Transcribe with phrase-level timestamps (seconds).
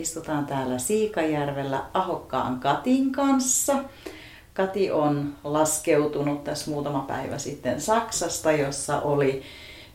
[0.00, 3.74] Istutaan täällä Siikajärvellä Ahokkaan Katin kanssa.
[4.54, 9.42] Kati on laskeutunut tässä muutama päivä sitten Saksasta, jossa oli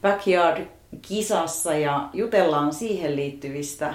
[0.01, 3.93] backyard-kisassa ja jutellaan siihen liittyvistä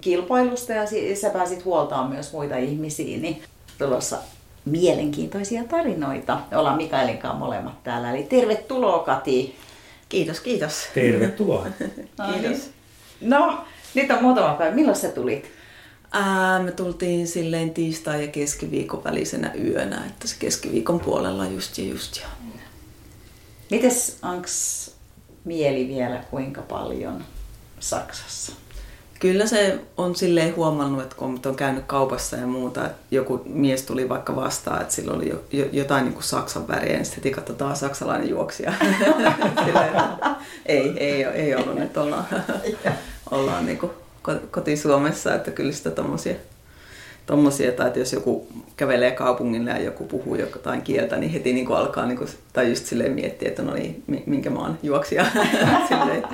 [0.00, 0.86] kilpailusta ja
[1.20, 3.42] sä pääsit huoltaan myös muita ihmisiä, niin
[3.78, 4.18] tulossa
[4.64, 6.40] mielenkiintoisia tarinoita.
[6.52, 9.56] Ollaan Mikaelin kanssa molemmat täällä, eli tervetuloa Kati.
[10.08, 10.86] Kiitos, kiitos.
[10.94, 11.66] Tervetuloa.
[12.32, 12.70] Kiitos.
[13.20, 13.64] No,
[13.94, 14.74] nyt on muutama päivä.
[14.74, 15.50] Milloin sä tulit?
[16.12, 21.84] Ää, me tultiin silleen tiistai- ja keskiviikon välisenä yönä, että se keskiviikon puolella just ja
[21.84, 22.16] just.
[22.16, 22.26] Ja.
[23.70, 24.90] Mites onks
[25.44, 27.24] mieli vielä kuinka paljon
[27.80, 28.52] Saksassa?
[29.20, 33.82] Kyllä se on silleen huomannut, että kun on käynyt kaupassa ja muuta, että joku mies
[33.82, 37.32] tuli vaikka vastaan, että sillä oli jo, jo, jotain niin kuin Saksan väriä, niin sitten
[37.32, 38.72] katsotaan saksalainen juoksija.
[39.64, 39.94] silleen,
[40.66, 42.24] ei, ei, ole- ei ollut, että ollaan,
[43.30, 43.92] ollaan niin kuin
[44.50, 46.34] koti-Suomessa, että kyllä sitä tommosia,
[47.26, 51.66] tommosia, tai että jos joku kävelee kaupungilla ja joku puhuu jotain kieltä, niin heti niin
[51.66, 55.26] kuin alkaa, niin kuin, tai just silleen miettiä, että no niin, mi- minkä maan juoksija.
[55.88, 56.24] silleen,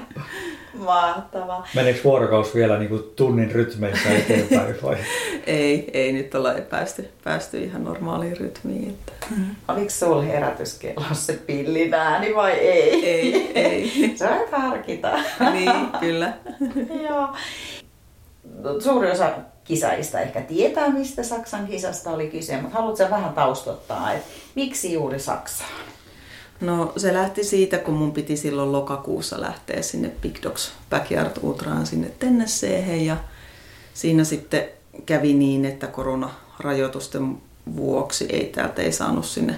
[0.85, 1.67] Mahtavaa.
[1.75, 4.97] Meneekö vuorokaus vielä niin kuin tunnin rytmeissä eteenpäin vai?
[5.47, 8.91] Ei, ei nyt olla päästy, päästy ihan normaaliin rytmiin.
[8.91, 9.13] Että.
[9.69, 13.07] Oliko sulla herätyskellossa se pillin ääni vai ei?
[13.07, 13.93] Ei, ei.
[14.19, 15.13] Sä et harkita.
[15.53, 16.33] niin, kyllä.
[17.09, 17.29] Joo.
[18.63, 19.30] No, Suuri osa
[19.64, 25.19] kisaista ehkä tietää, mistä Saksan kisasta oli kyse, mutta haluatko vähän taustottaa, että miksi juuri
[25.19, 25.70] Saksaan?
[26.61, 31.87] No se lähti siitä, kun mun piti silloin lokakuussa lähteä sinne Big Dogs Backyard Ultraan
[31.87, 33.17] sinne Tennesseehen ja
[33.95, 34.65] siinä sitten
[35.07, 37.39] kävi niin, että koronarajoitusten
[37.77, 39.55] vuoksi ei täältä ei saanut sinne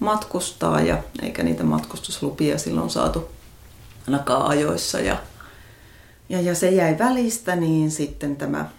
[0.00, 3.28] matkustaa ja eikä niitä matkustuslupia silloin saatu
[4.06, 5.00] ainakaan ajoissa.
[5.00, 5.16] Ja,
[6.28, 8.70] ja, ja se jäi välistä, niin sitten tämä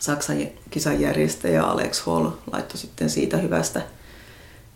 [0.00, 0.36] Saksan
[0.70, 3.82] kisan järjestäjä Alex Hall laittoi sitten siitä hyvästä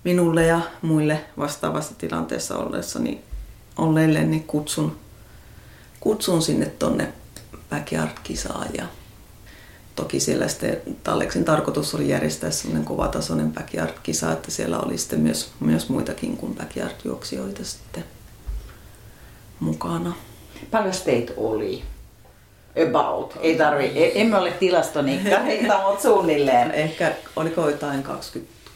[0.04, 3.20] minulle ja muille vastaavassa tilanteessa ollessani
[3.76, 4.96] olleille niin kutsun,
[6.00, 7.12] kutsun sinne tonne
[7.70, 8.86] backyard-kisaan ja
[9.96, 15.50] toki siellä sitten Talleksin tarkoitus oli järjestää sellainen kovatasoinen backyard-kisa, että siellä oli sitten myös,
[15.60, 18.04] myös muitakin kuin backyard-juoksijoita sitten
[19.60, 20.14] mukana.
[20.70, 21.82] Paljon teitä oli?
[22.88, 23.38] About.
[23.40, 26.70] Ei tarvi, e- emme ole tilastonikkareita, mutta suunnilleen.
[26.70, 28.02] Ehkä oliko jotain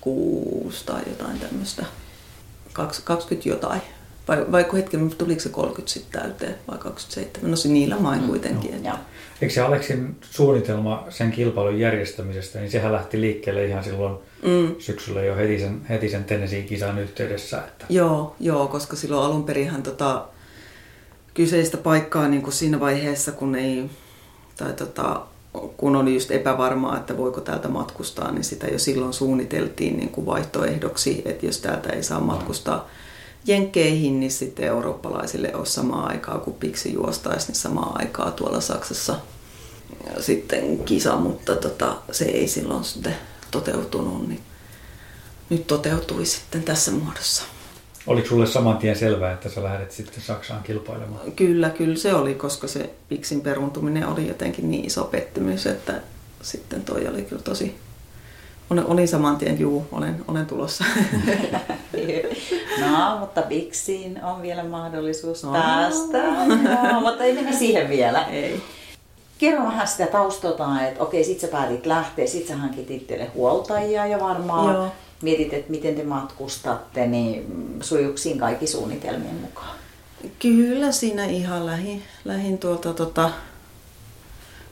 [0.04, 1.84] 26 tai jotain tämmöistä.
[3.04, 3.80] 20 jotain.
[4.28, 7.50] Vai, vai kun hetken, tuliko se 30 sitten täyteen vai 27?
[7.50, 8.74] No se niillä main kuitenkin.
[8.74, 8.98] että- Joo.
[9.42, 14.74] Eikö se Aleksin suunnitelma sen kilpailun järjestämisestä, niin sehän lähti liikkeelle ihan silloin mm.
[14.78, 17.58] syksyllä jo heti sen, heti sen Tennesseein kisan yhteydessä.
[17.58, 20.24] Että Joo, joo, koska silloin alun perinhän tota,
[21.34, 23.90] kyseistä paikkaa niin kuin siinä vaiheessa, kun ei,
[24.56, 25.20] tai tota,
[25.76, 30.26] kun oli just epävarmaa, että voiko täältä matkustaa, niin sitä jo silloin suunniteltiin niin kuin
[30.26, 32.88] vaihtoehdoksi, että jos täältä ei saa matkustaa
[33.46, 39.16] jenkkeihin, niin sitten eurooppalaisille olisi samaa aikaa, kun piksi juostaisi, niin samaa aikaa tuolla Saksassa
[40.20, 43.16] sitten kisa, mutta tota, se ei silloin sitten
[43.50, 44.40] toteutunut, niin
[45.50, 47.42] nyt toteutui sitten tässä muodossa.
[48.06, 51.32] Oliko sulle saman tien selvää, että sä lähdet sitten Saksaan kilpailemaan?
[51.32, 55.94] Kyllä, kyllä se oli, koska se Piksin peruntuminen oli jotenkin niin iso pettymys, että
[56.42, 57.76] sitten toi oli kyllä tosi...
[58.70, 60.84] Olin, olin saman tien, juu, olen, olen tulossa.
[62.81, 65.52] No, mutta Bixiin on vielä mahdollisuus No.
[65.52, 66.19] päästä.
[66.19, 68.25] Joo, mutta ei mennä siihen vielä.
[68.26, 68.62] ei.
[69.38, 74.06] Kerro vähän sitä taustota, että okei, sit sä päätit lähteä, sit sä hankit itselle huoltajia
[74.06, 74.93] ja varmaan Joo.
[75.22, 77.46] Mietit, että miten te matkustatte, niin
[77.80, 79.76] sujuuko siinä kaikki suunnitelmien mukaan?
[80.38, 83.30] Kyllä siinä ihan lähin, lähin tuolta tota,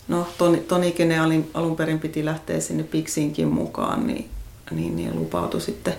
[0.09, 4.29] no Toni, Toni kenen alin, alun perin piti lähteä sinne Piksiinkin mukaan, niin,
[4.71, 5.95] niin, niin lupautui sitten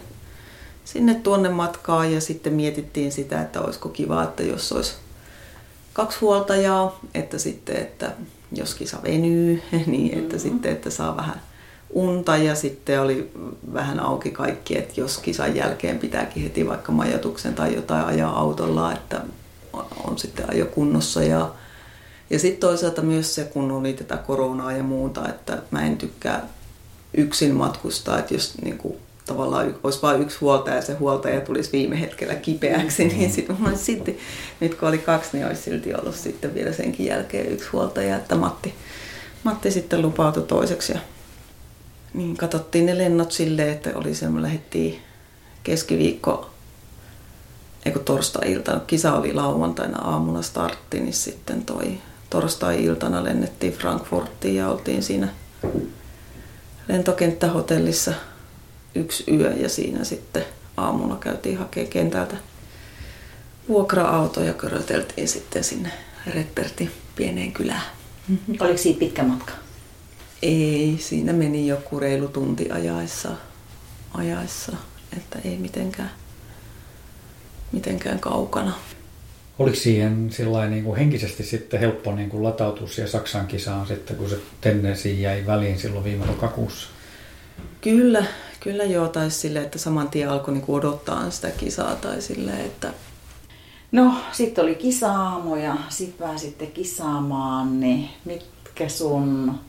[0.86, 4.94] sinne tuonne matkaan ja sitten mietittiin sitä, että olisiko kiva, että jos olisi
[5.94, 8.12] kaksi huoltajaa, että sitten, että
[8.51, 10.50] jos kisa venyy, niin että mm-hmm.
[10.50, 11.42] sitten, että saa vähän
[11.94, 13.32] unta ja sitten oli
[13.74, 18.94] vähän auki kaikki, että jos kisan jälkeen pitääkin heti vaikka majoituksen tai jotain ajaa autolla,
[18.94, 19.22] että
[20.04, 21.52] on sitten ajo kunnossa ja
[22.30, 26.48] ja sitten toisaalta myös se, kun oli tätä koronaa ja muuta, että mä en tykkää
[27.14, 28.96] yksin matkustaa, että jos niin kuin,
[29.26, 33.34] tavallaan olisi vain yksi huoltaja ja se huoltaja tulisi viime hetkellä kipeäksi, niin mm.
[33.34, 34.16] sitten sitten,
[34.60, 38.36] nyt kun oli kaksi, niin olisi silti ollut sitten vielä senkin jälkeen yksi huoltaja, että
[38.36, 38.74] Matti,
[39.44, 41.00] Matti sitten lupautui toiseksi ja
[42.13, 44.60] niin katsottiin ne lennot silleen, että oli se, me
[45.63, 46.50] keskiviikko,
[47.86, 51.98] eikö torstai-iltana, kisa oli lauantaina aamulla startti, niin sitten toi
[52.30, 55.28] torstai-iltana lennettiin Frankfurtiin ja oltiin siinä
[56.88, 58.14] lentokenttähotellissa
[58.96, 60.46] yksi yö ja siinä sitten
[60.78, 62.36] aamulla käytiin hakemaan kentältä
[63.69, 65.92] vuokra-auto ja köröteltiin sitten sinne
[66.28, 67.81] Rettertin pieneen kylään.
[68.60, 69.54] Oliko siitä pitkä matka?
[70.42, 73.30] Ei, siinä meni joku reilu tunti ajaessa,
[74.14, 74.72] ajaessa
[75.18, 76.12] että ei mitenkään,
[77.72, 78.74] mitenkään kaukana.
[79.60, 80.30] Oliko siihen
[80.70, 85.12] niin kuin henkisesti sitten helppo niin kuin latautua siihen Saksan kisaan sitten, kun se Tennessee
[85.12, 86.90] jäi väliin silloin viime lokakuussa?
[87.82, 88.26] Kyllä,
[88.60, 92.94] kyllä joo, tai silleen, että saman tien alkoi niin odottaa sitä kisaa tai silleen, että...
[93.92, 99.60] No, sitten oli kisaamo ja sitten pääsitte kisaamaan, niin mitkä sun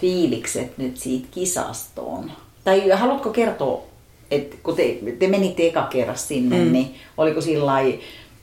[0.00, 2.32] fiilikset nyt siitä kisasta on?
[2.64, 3.82] Tai haluatko kertoa,
[4.30, 6.72] että kun te, te menitte eka kerran sinne, mm.
[6.72, 7.72] niin oliko sillä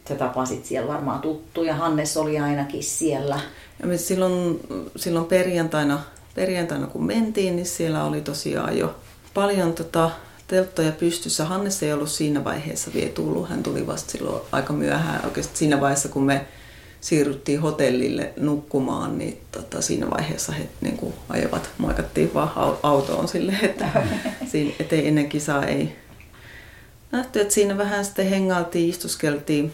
[0.10, 3.40] sä tapasit siellä varmaan tuttuja, Hannes oli ainakin siellä.
[3.80, 4.60] Ja me silloin,
[4.96, 6.00] silloin perjantaina,
[6.36, 8.96] perjantaina, kun mentiin, niin siellä oli tosiaan jo
[9.34, 10.12] paljon tota,
[10.48, 11.46] telttoja pystyssä.
[11.46, 13.50] Hannes ei ollut siinä vaiheessa vielä tullut.
[13.50, 15.26] Hän tuli vasta silloin aika myöhään.
[15.26, 16.46] Oikeasti siinä vaiheessa, kun me
[17.02, 23.66] siirryttiin hotellille nukkumaan, niin tota, siinä vaiheessa he niin kuin ajavat, moikattiin vaan autoon silleen,
[23.66, 23.86] että
[24.52, 25.96] siinä, ettei ennen kisaa ei.
[27.12, 29.72] Nähty, että siinä vähän sitten hengailtiin, istuskeltiin.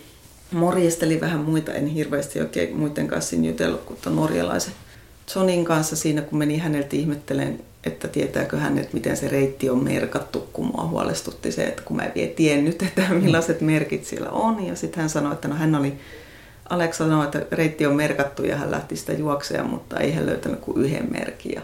[0.51, 4.73] Morjesteli vähän muita, en hirveästi oikein muiden kanssa jutellut kuin tuon norjalaisen
[5.35, 9.83] Johnin kanssa siinä, kun meni häneltä ihmettelen, että tietääkö hän, että miten se reitti on
[9.83, 14.29] merkattu, kun mua huolestutti se, että kun mä en vielä tiennyt, että millaiset merkit siellä
[14.29, 14.65] on.
[14.65, 15.93] Ja sitten hän sanoi, että no hän oli,
[16.69, 20.59] Alex sanoi, että reitti on merkattu ja hän lähti sitä juoksemaan, mutta ei hän löytänyt
[20.59, 21.51] kuin yhden merkin.
[21.55, 21.61] Ja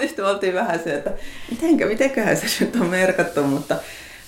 [0.00, 1.10] sitten oltiin vähän se, että
[1.50, 3.76] mitenkä, mitenköhän se nyt on merkattu, mutta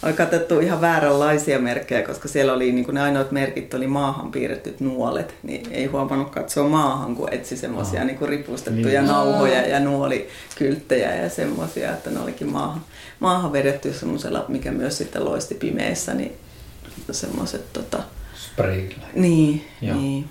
[0.03, 4.81] oli katsottu ihan vääränlaisia merkkejä, koska siellä oli niin ne ainoat merkit oli maahan piirrettyt
[4.81, 9.13] nuolet, niin ei huomannut katsoa maahan, kun etsi semmoisia niin ripustettuja niin.
[9.13, 12.81] nauhoja ja nuolikylttejä ja semmoisia, että ne olikin maahan,
[13.21, 16.37] maahan vedetty semmoisella, mikä myös sitten loisti pimeässä, niin
[17.11, 18.03] semmoiset tota...
[18.57, 19.07] Sprayilla.
[19.15, 19.97] Niin, Joo.
[19.97, 20.31] niin.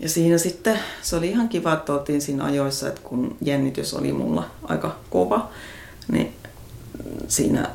[0.00, 4.12] Ja siinä sitten, se oli ihan kiva, että oltiin siinä ajoissa, että kun jännitys oli
[4.12, 5.50] mulla aika kova,
[6.12, 6.34] niin
[7.28, 7.70] siinä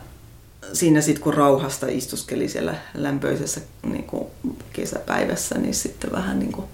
[0.73, 4.27] siinä sitten kun rauhasta istuskeli siellä lämpöisessä niin kuin
[4.73, 6.65] kesäpäivässä, niin sitten vähän niin kuin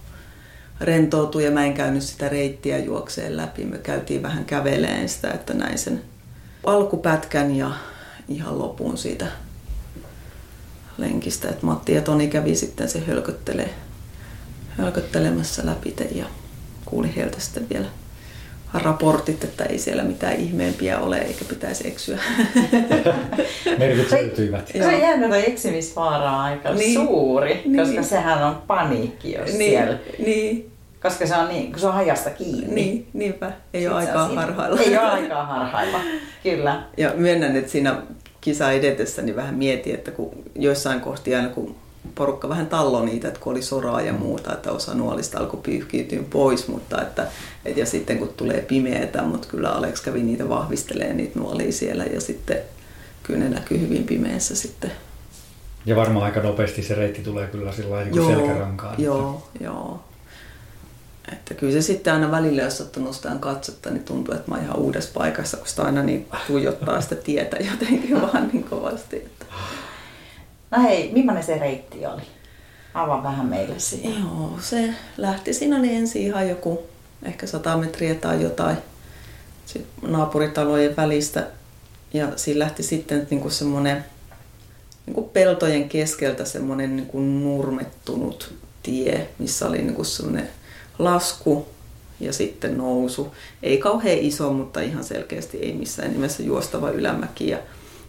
[0.81, 3.65] rentoutui ja mä en käynyt sitä reittiä juokseen läpi.
[3.65, 6.01] Me käytiin vähän käveleen sitä, että näin sen
[6.63, 7.71] alkupätkän ja
[8.27, 9.27] ihan lopun siitä
[11.01, 11.49] lenkistä.
[11.49, 13.69] Et Matti ja Toni kävi sitten se hölköttelee,
[14.69, 16.25] hölköttelemässä läpi ja
[16.85, 17.87] kuuli heiltä sitten vielä
[18.73, 22.19] raportit, että ei siellä mitään ihmeempiä ole eikä pitäisi eksyä.
[23.79, 24.67] Merkit löytyivät.
[24.67, 26.93] Se on jännä, että eksymisvaara on aika niin.
[26.93, 27.77] suuri, niin.
[27.77, 29.71] koska sehän on paniikki, jos niin.
[29.71, 29.97] siellä...
[30.25, 30.71] Niin.
[31.01, 32.75] Koska se on, niin, kun se on hajasta kiinni.
[32.75, 33.51] Niin, niinpä.
[33.73, 34.41] Ei ole aikaa siinä.
[34.41, 34.81] harhailla.
[34.81, 35.99] Ei ole aikaa harhailla,
[36.43, 36.83] kyllä.
[36.97, 38.01] Ja myönnän, että siinä
[38.41, 41.75] kisa edetessä niin vähän mietin, että kun joissain kohtia aina kun
[42.15, 46.19] porukka vähän tallo niitä, että kun oli soraa ja muuta, että osa nuolista alkoi pyyhkiytyä
[46.29, 47.27] pois, mutta että,
[47.65, 52.03] et ja sitten kun tulee pimeätä, mutta kyllä Alex kävi niitä vahvistelee niitä nuolia siellä
[52.03, 52.57] ja sitten
[53.23, 54.91] kyllä ne näkyy hyvin pimeässä sitten.
[55.85, 58.95] Ja varmaan aika nopeasti se reitti tulee kyllä sillä lailla niin selkärankaan.
[58.97, 59.63] Joo, että...
[59.63, 60.03] joo.
[61.33, 64.65] Että kyllä se sitten aina välillä, jos ottaa nostaan katsetta, niin tuntuu, että mä oon
[64.65, 69.15] ihan uudessa paikassa, kun sitä aina niin tuijottaa sitä tietä jotenkin vaan niin kovasti.
[69.15, 69.45] Että...
[70.71, 72.21] No hei, millainen se reitti oli?
[72.93, 74.07] Avaa vähän meille sitä.
[74.07, 75.53] Joo, se lähti.
[75.53, 76.83] Siinä oli ensin ihan joku
[77.23, 78.77] ehkä 100 metriä tai jotain
[80.01, 81.47] naapuritalojen välistä.
[82.13, 84.05] Ja siinä lähti sitten niin kuin semmoinen
[85.05, 90.49] niin kuin peltojen keskeltä semmoinen niin kuin nurmettunut tie, missä oli niin kuin semmoinen
[91.03, 91.67] lasku
[92.19, 93.35] ja sitten nousu.
[93.63, 97.49] Ei kauhean iso, mutta ihan selkeästi ei missään nimessä juostava ylämäki.
[97.49, 97.57] Ja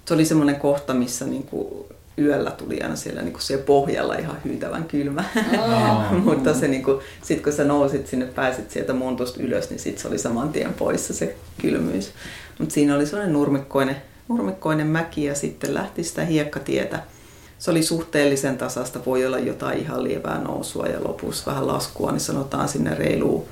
[0.04, 1.84] se oli semmoinen kohta, missä niin kuin
[2.18, 5.24] yöllä tuli aina siellä, niin kuin siellä pohjalla ihan hyytävän kylmä.
[5.58, 6.12] Aa.
[6.24, 9.98] Mutta se niin kuin, sit kun sä nousit sinne, pääsit sieltä montusta ylös, niin sit
[9.98, 12.12] se oli saman tien poissa se kylmyys.
[12.58, 13.96] Mutta siinä oli sellainen nurmikkoinen,
[14.28, 17.02] nurmikkoinen mäki ja sitten lähti sitä hiekkatietä.
[17.62, 22.20] Se oli suhteellisen tasasta, voi olla jotain ihan lievää nousua ja lopussa vähän laskua, niin
[22.20, 23.44] sanotaan sinne reiluun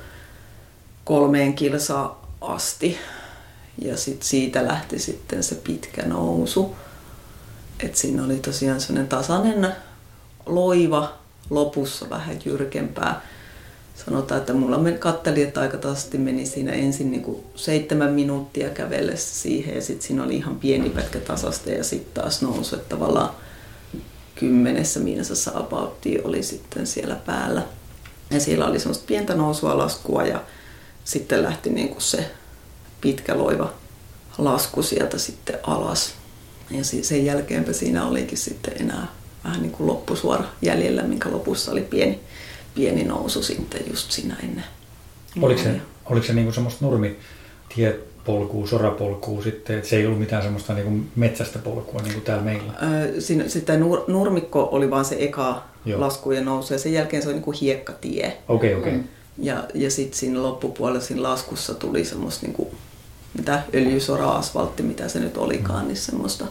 [1.04, 2.98] kolmeen kilsaa asti.
[3.78, 6.76] Ja sit siitä lähti sitten se pitkä nousu.
[7.80, 9.72] Et siinä oli tosiaan sellainen tasainen
[10.46, 11.12] loiva
[11.50, 13.22] lopussa vähän jyrkempää.
[14.06, 19.42] Sanotaan, että mulla katteli, että aika tasaisesti meni siinä ensin niin kuin seitsemän minuuttia kävellessä
[19.42, 23.30] siihen ja sitten siinä oli ihan pieni pätkä tasasta ja sitten taas nousu, että tavallaan
[24.40, 27.62] kymmenessä miinasassa abauttia oli sitten siellä päällä.
[28.30, 30.42] Ja siellä oli semmoista pientä nousua, laskua ja
[31.04, 32.30] sitten lähti niin kuin se
[33.00, 33.72] pitkä loiva
[34.38, 36.14] lasku sieltä sitten alas.
[36.70, 39.06] Ja sen jälkeenpä siinä olikin sitten enää
[39.44, 42.20] vähän niin kuin loppusuora jäljellä, minkä lopussa oli pieni,
[42.74, 44.64] pieni nousu sitten just siinä ennen.
[45.42, 46.84] Oliko se, oliko se niin kuin semmoista
[48.26, 52.24] nurmitiepolkua, sorapolkua sitten, että se ei ollut mitään semmoista niin kuin metsästä polkua niin kuin
[52.24, 52.72] täällä meillä?
[52.82, 56.00] Öö, siinä, sitten nur, nurmikko oli vaan se eka Joo.
[56.00, 58.36] lasku ja nousu ja sen jälkeen se oli niin kuin hiekkatie.
[58.48, 58.92] Okei, okay, okei.
[58.92, 58.92] Okay.
[58.92, 59.08] Mm.
[59.38, 62.68] Ja, ja sitten siinä loppupuolella siinä laskussa tuli semmoista niin kuin,
[63.38, 66.44] mitä öljysora-asfaltti, mitä se nyt olikaan, niin semmoista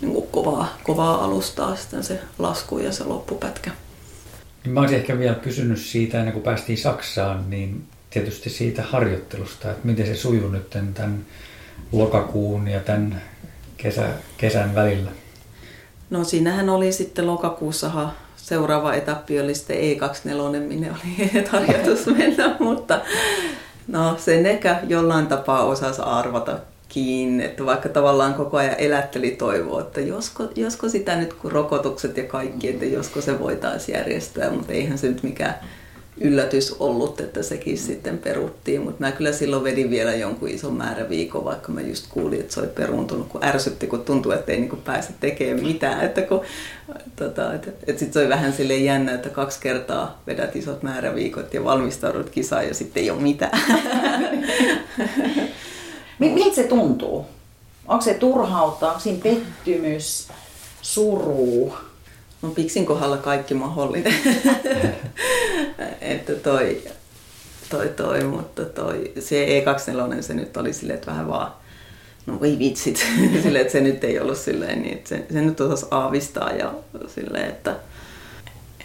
[0.00, 3.70] niin kuin kovaa, kovaa alustaa sitten se lasku ja se loppupätkä.
[4.64, 9.70] Niin mä olisin ehkä vielä kysynyt siitä, ennen kuin päästiin Saksaan, niin tietysti siitä harjoittelusta,
[9.70, 11.26] että miten se sujuu nyt tämän
[11.92, 13.22] lokakuun ja tämän
[13.76, 15.10] kesä, kesän välillä.
[16.10, 23.00] No siinähän oli sitten lokakuussahan seuraava etappi oli sitten E24, minne oli tarjotus mennä, mutta
[23.88, 29.80] no sen ehkä jollain tapaa osasi arvata kiinni, että vaikka tavallaan koko ajan elätteli toivoa,
[29.80, 34.72] että josko, josko sitä nyt kun rokotukset ja kaikki, että josko se voitaisiin järjestää, mutta
[34.72, 35.54] eihän se nyt mikään
[36.20, 41.08] yllätys ollut, että sekin sitten peruttiin, mutta mä kyllä silloin vedin vielä jonkun ison määrä
[41.08, 44.60] viikon, vaikka mä just kuulin, että se oli peruuntunut, kun ärsytti, kun tuntui, että ei
[44.60, 46.40] niin pääse tekemään mitään, että kun,
[47.16, 50.80] tota, että, että sitten se oli vähän sille jännä, että kaksi kertaa vedät isot
[51.14, 53.60] viikot ja valmistaudut kisaan ja sitten ei ole mitään.
[56.18, 57.26] Miltä se tuntuu?
[57.88, 60.28] Onko se turhautta, onko siinä pettymys,
[60.82, 61.74] suru?
[62.42, 64.14] No Piksin kohdalla kaikki mahdollinen.
[66.00, 66.82] että toi,
[67.70, 71.52] toi, toi, mutta toi, se E24 se nyt oli silleen, että vähän vaan,
[72.26, 72.96] no voi vitsit,
[73.42, 76.74] silleen, että se nyt ei ollut silleen, niin että se, se nyt osasi aavistaa ja
[77.14, 77.76] silleen, että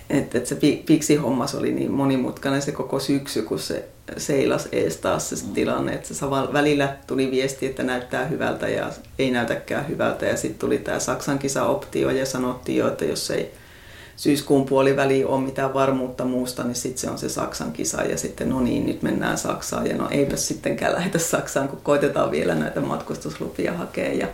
[0.09, 3.85] että, että se Piksi-hommas oli niin monimutkainen se koko syksy, kun se
[4.17, 9.31] seilas ees taas se tilanne, että se välillä tuli viesti, että näyttää hyvältä ja ei
[9.31, 10.25] näytäkään hyvältä.
[10.25, 13.53] Ja sitten tuli tämä Saksan kisa-optio ja sanottiin jo, että jos ei
[14.15, 18.01] syyskuun puoliväli ole mitään varmuutta muusta, niin sitten se on se Saksan kisa.
[18.01, 19.87] Ja sitten no niin, nyt mennään Saksaan.
[19.87, 24.13] Ja no eipä sittenkään lähetä Saksaan, kun koitetaan vielä näitä matkustuslupia hakea.
[24.13, 24.27] Ja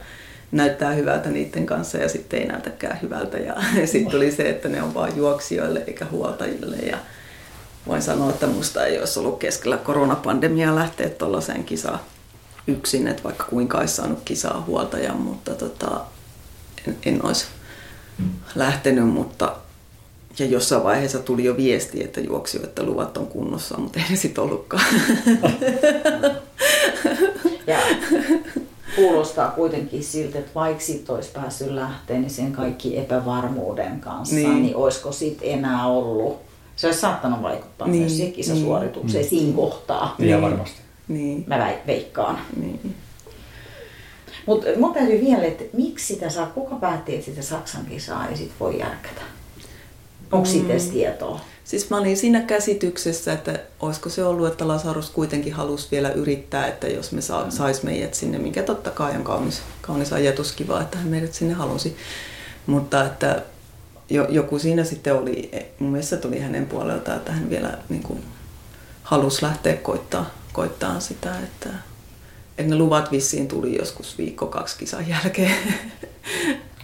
[0.54, 3.38] näyttää hyvältä niiden kanssa ja sitten ei näytäkään hyvältä.
[3.38, 6.76] Ja, ja sitten tuli se, että ne on vain juoksijoille eikä huoltajille.
[6.76, 6.98] Ja
[7.88, 12.00] voin sanoa, että musta ei olisi ollut keskellä koronapandemiaa lähteä tuollaiseen kisaan
[12.68, 16.02] yksin, että vaikka kuinka olisi saanut kisaa huoltajan, mutta tota,
[16.88, 17.46] en, en olisi
[18.56, 19.56] lähtenyt, mutta
[20.40, 24.44] ja jossain vaiheessa tuli jo viesti, että juoksijoiden luvat on kunnossa, mutta ei ne sitten
[24.44, 24.86] ollutkaan.
[27.68, 27.78] Ja
[28.96, 34.62] kuulostaa kuitenkin siltä, että vaikka siitä olisi päässyt lähteä, niin sen kaikki epävarmuuden kanssa, niin,
[34.62, 36.42] niin olisiko sitten enää ollut.
[36.76, 39.30] Se olisi saattanut vaikuttaa niin, myös siihen kisasuoritukseen niin.
[39.30, 40.16] siinä kohtaa.
[40.18, 40.78] Niin, varmasti.
[41.08, 41.44] Niin.
[41.48, 42.40] Mä veikkaan.
[42.60, 42.96] Niin.
[44.46, 48.38] Mutta mun täytyy vielä, että miksi sitä saa, kuka päätti, että sitä Saksan kisaa ei
[48.38, 49.22] sit voi järkätä?
[50.34, 50.92] Onko siitä mm.
[50.92, 51.40] tietoa?
[51.63, 56.68] Siis mä olin siinä käsityksessä, että olisiko se ollut, että Lasarus kuitenkin halusi vielä yrittää,
[56.68, 60.82] että jos me sa- sais meidät sinne, mikä totta kai on kaunis, kaunis ajatus, kiva,
[60.82, 61.98] että hän meidät sinne halusi.
[62.66, 63.42] Mutta että
[64.10, 68.24] jo, joku siinä sitten oli, mun mielestä tuli hänen puolelta, että hän vielä niin kuin,
[69.04, 71.70] halusi lähteä koittaa, koittaa sitä, että,
[72.58, 75.56] että ne luvat vissiin tuli joskus viikko kaksi kisan jälkeen.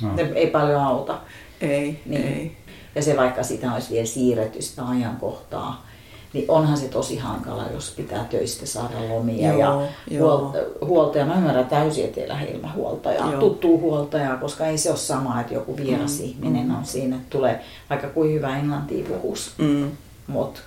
[0.02, 0.16] No.
[0.36, 1.22] Ei paljon auta.
[1.62, 2.28] Ei, niin.
[2.28, 2.58] ei
[2.96, 5.90] ja se vaikka sitä olisi vielä siirretty sitä ajankohtaa,
[6.34, 10.56] niin onhan se tosi hankala, jos pitää töistä saada lomia joo, ja joo.
[10.86, 11.26] huoltaja.
[11.26, 15.42] Mä ymmärrän täysin, että ei lähde ilman huoltajaa, tuttuu huoltajaa, koska ei se ole sama,
[15.42, 16.76] että joku vieras mm, ihminen mm.
[16.76, 19.54] on siinä, että tulee vaikka kuin hyvä englantia puhus.
[19.58, 19.92] Mm.
[20.28, 20.60] Mutta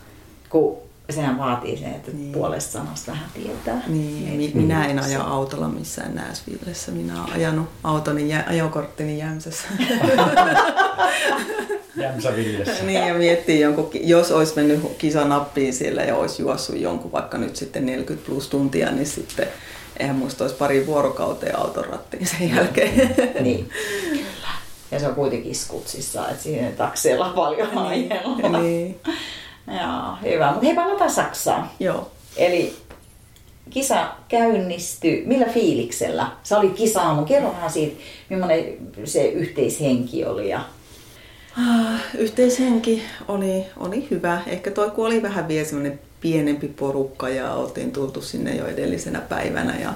[0.50, 0.76] kun
[1.10, 2.32] sehän vaatii sen, että niin.
[2.32, 3.82] puolesta sanasta vähän tietää.
[3.86, 4.56] Niin, niin.
[4.56, 6.92] minä en aja autolla missään Nääsvillessä.
[6.92, 9.68] Minä olen ajanut autoni ja ajokorttini Jämsässä.
[11.96, 12.84] Jämsävillessä.
[12.86, 17.56] niin, ja miettii jonkun, jos olisi mennyt kisanappiin siellä ja olisi juossut jonkun vaikka nyt
[17.56, 19.48] sitten 40 plus tuntia, niin sitten
[19.98, 23.14] eihän muista olisi pari vuorokauteen auton rattiin sen jälkeen.
[23.40, 23.68] niin,
[24.10, 24.48] kyllä.
[24.90, 28.12] Ja se on kuitenkin skutsissa, että siinä takseilla paljon niin.
[28.12, 28.58] ajella.
[28.58, 29.00] Niin.
[29.80, 30.50] Joo, hyvä.
[30.50, 31.70] Mutta hei, palataan Saksaan.
[31.80, 32.10] Joo.
[32.36, 32.76] Eli
[33.70, 36.26] kisa käynnistyi, millä fiiliksellä?
[36.42, 37.24] Se oli kisaamu.
[37.24, 40.48] Kerrohan siitä, millainen se yhteishenki oli.
[40.48, 40.60] Ja...
[41.58, 44.42] Ah, yhteishenki oli, oli hyvä.
[44.46, 49.20] Ehkä toi kun oli vähän vielä semmoinen pienempi porukka ja oltiin tultu sinne jo edellisenä
[49.20, 49.94] päivänä ja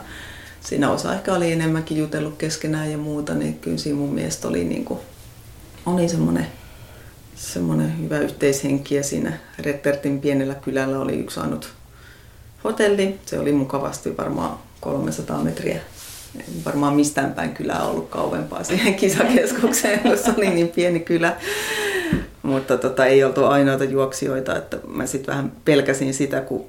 [0.61, 4.65] siinä osa ehkä oli enemmänkin jutellut keskenään ja muuta, niin kyllä siinä mun mielestä oli,
[4.65, 5.01] niin kuin,
[5.87, 6.47] oli semmoinen
[7.37, 11.69] semmoinen hyvä yhteishenki ja siinä Rettertin pienellä kylällä oli yksi ainut
[12.65, 13.19] hotelli.
[13.27, 15.81] Se oli mukavasti varmaan 300 metriä.
[16.41, 21.37] Ei varmaan mistään päin kylää ollut kauempaa siihen kisakeskukseen, koska oli niin pieni kylä.
[22.43, 26.67] Mutta tota, ei oltu ainoita juoksijoita, että mä sitten vähän pelkäsin sitä, kun,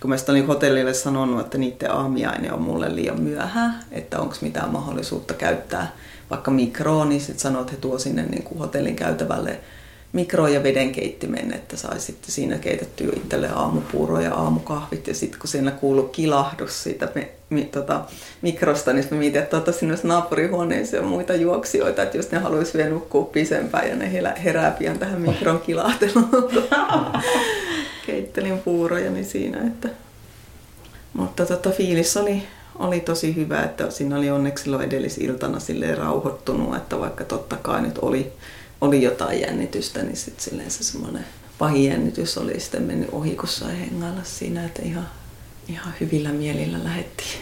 [0.00, 4.70] kun mä olin hotellille sanonut, että niiden aamiaine on mulle liian myöhä, että onko mitään
[4.70, 5.92] mahdollisuutta käyttää
[6.30, 9.60] vaikka mikroon, niin sitten sanoo, että he tuo sinne niin kuin hotellin käytävälle
[10.12, 15.06] mikro- ja vedenkeittimen, että sai sitten siinä keitettyä itselle aamupuuro ja aamukahvit.
[15.06, 18.00] Ja sitten kun siinä kuului kilahdus siitä me, mi, tota,
[18.42, 22.90] mikrosta, niin mä mietin, että ottaisiin myös naapurihuoneeseen muita juoksijoita, että jos ne haluaisi vielä
[22.90, 24.12] nukkua pisempään ja ne
[24.44, 26.52] herää pian tähän mikron kilahteluun.
[28.06, 29.88] Keittelin puuroja niin siinä, että...
[31.12, 32.42] Mutta tota, fiilis oli,
[32.78, 37.82] oli tosi hyvä, että siinä oli onneksi silloin edellisiltana silleen rauhoittunut, että vaikka totta kai
[37.82, 38.32] nyt oli,
[38.80, 41.26] oli jotain jännitystä, niin sitten silleen se semmoinen
[41.58, 45.08] pahin jännitys oli sitten mennyt ohi, kun sai hengailla siinä, että ihan,
[45.68, 47.40] ihan hyvillä mielillä lähettiin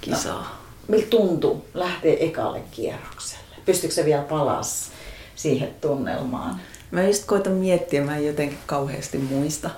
[0.00, 0.40] kisaa.
[0.40, 0.46] No,
[0.88, 3.42] miltä tuntui lähteä ekalle kierrokselle?
[3.64, 4.90] Pystyykö se vielä palas
[5.36, 6.60] siihen tunnelmaan?
[6.90, 9.70] Mä just koitan miettiä, mä en jotenkin kauheasti muista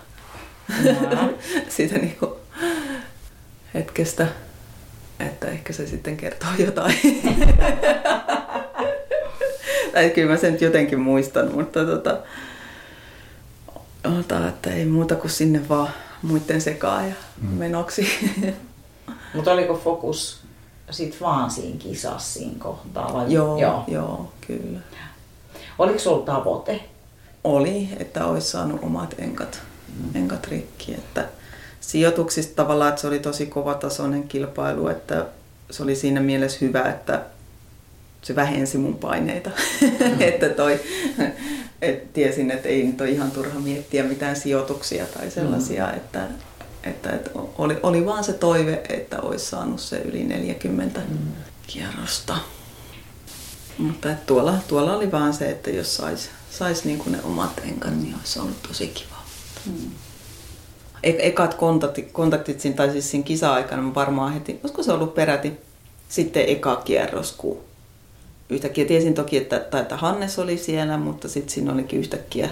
[1.11, 1.35] no.
[1.77, 2.37] sitä niinku
[3.75, 4.29] hetkestä
[5.21, 6.99] että ehkä se sitten kertoo jotain.
[10.05, 12.19] tai kyllä mä sen jotenkin muistan, mutta tota,
[14.19, 15.89] ota, että ei muuta kuin sinne vaan
[16.23, 17.49] muiden sekaan ja mm.
[17.49, 18.09] menoksi.
[19.35, 20.41] mutta oliko fokus
[20.91, 23.13] sit vaan siinä kisassa siinä kohtaa?
[23.13, 23.33] Vai?
[23.33, 23.85] Joo, joo.
[23.89, 24.79] joo, kyllä.
[25.79, 26.81] Oliko sulla tavoite?
[27.45, 30.21] Oli, että olisi saanut omat enkat, mm.
[30.21, 30.95] enkat rikki.
[30.95, 31.29] Että
[31.81, 35.27] sijoituksista tavallaan, että se oli tosi kovatasoinen kilpailu, että
[35.71, 37.23] se oli siinä mielessä hyvä, että
[38.25, 39.51] se vähensi mun paineita.
[39.81, 40.21] Mm.
[40.21, 40.81] että toi,
[41.83, 45.97] et tiesin, että ei nyt ole ihan turha miettiä mitään sijoituksia tai sellaisia, mm.
[45.97, 46.29] että,
[46.85, 51.17] että, että oli, oli vaan se toive, että olisi saanut se yli 40 mm.
[51.67, 52.37] kierrosta.
[53.79, 58.03] Mutta että tuolla, tuolla oli vaan se, että jos sais, sais niin ne omat enkan,
[58.03, 59.17] niin olisi ollut tosi kiva.
[59.67, 59.91] Mm
[61.05, 65.53] ekat kontaktit, kontaktit siinä, tai siis siinä kisa-aikana varmaan heti, olisiko se ollut peräti
[66.09, 67.59] sitten eka kierros, kun
[68.51, 72.51] yhtäkkiä tiesin toki, että, että, että Hannes oli siellä, mutta sitten siinä olikin yhtäkkiä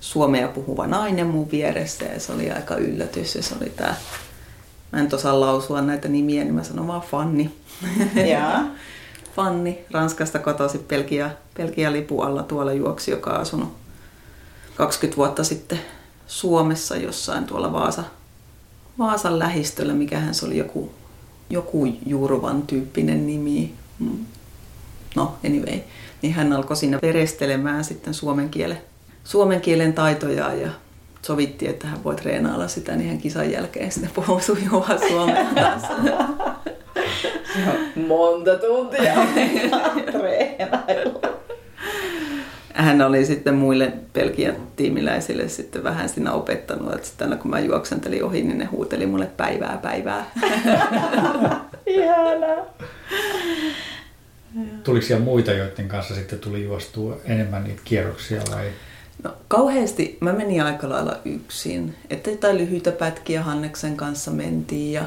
[0.00, 3.96] suomea puhuva nainen mun vieressä ja se oli aika yllätys ja se oli tää,
[4.92, 7.50] mä en osaa lausua näitä nimiä, niin mä sanon vaan Fanni.
[8.30, 8.60] Ja.
[9.36, 13.68] Fanni, Ranskasta kotoisin Pelkiä, Pelkiä lipu alla tuolla juoksi, joka on asunut
[14.74, 15.80] 20 vuotta sitten
[16.26, 18.04] Suomessa jossain tuolla Vaasa,
[18.98, 20.90] Vaasan lähistöllä, mikähän se oli joku,
[21.50, 23.74] joku Jurvan tyyppinen nimi.
[25.16, 25.80] No, anyway.
[26.22, 28.78] Niin hän alkoi siinä perestelemään sitten suomen kielen,
[29.24, 30.68] suomen kielen taitoja ja
[31.22, 35.82] sovittiin, että hän voi treenailla sitä, niin hän kisan jälkeen sitten puhuu sujuvaa suomea taas.
[38.08, 39.14] Monta tuntia
[40.12, 41.20] treenailu
[42.82, 48.24] hän oli sitten muille Belgian tiimiläisille sitten vähän siinä opettanut, että sitten kun mä juoksentelin
[48.24, 50.30] ohi, niin ne huuteli mulle päivää päivää.
[51.86, 52.66] Ihanaa.
[54.84, 58.70] Tuliko siellä muita, joiden kanssa sitten tuli juostua enemmän niitä kierroksia vai?
[59.22, 60.18] No kauheasti.
[60.20, 61.94] Mä menin aika lailla yksin.
[62.10, 65.04] Että jotain lyhyitä pätkiä Hanneksen kanssa mentiin ja,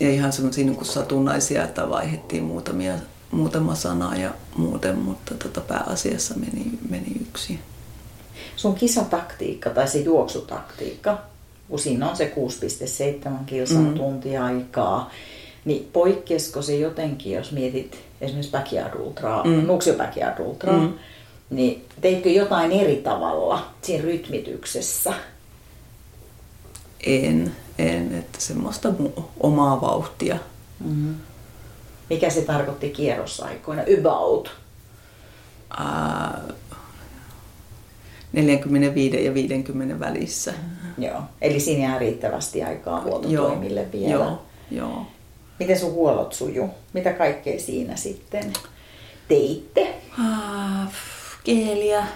[0.00, 2.94] ja ihan semmoisia niin satunnaisia, että vaihettiin muutamia
[3.30, 7.58] muutama sana ja muuten, mutta tota pääasiassa meni, meni yksi.
[8.56, 11.18] Sun kisataktiikka tai se juoksutaktiikka,
[11.68, 12.32] kun siinä on se
[13.26, 13.94] 6,7 kilsaa mm.
[13.94, 15.10] tuntia aikaa,
[15.64, 19.66] niin poikkesko se jotenkin, jos mietit esimerkiksi backyard ultraa, mm.
[19.66, 20.92] Nuksio backyard ultraa, mm.
[21.50, 25.12] niin teitkö jotain eri tavalla siinä rytmityksessä?
[27.06, 28.92] En, en, että semmoista
[29.40, 30.38] omaa vauhtia.
[30.84, 31.14] Mm-hmm.
[32.10, 33.82] Mikä se tarkoitti kierrosaikoina?
[33.98, 34.50] About?
[35.78, 36.42] Ää,
[38.32, 40.54] 45 ja 50 välissä.
[40.98, 44.12] Joo, eli siinä jää riittävästi aikaa huoltotoimille vielä.
[44.12, 45.06] Joo, joo.
[45.62, 46.70] Miten sun huollot suju?
[46.92, 48.52] Mitä kaikkea siinä sitten
[49.28, 49.94] teitte?
[50.18, 50.92] Ah,
[51.44, 52.06] keeliä,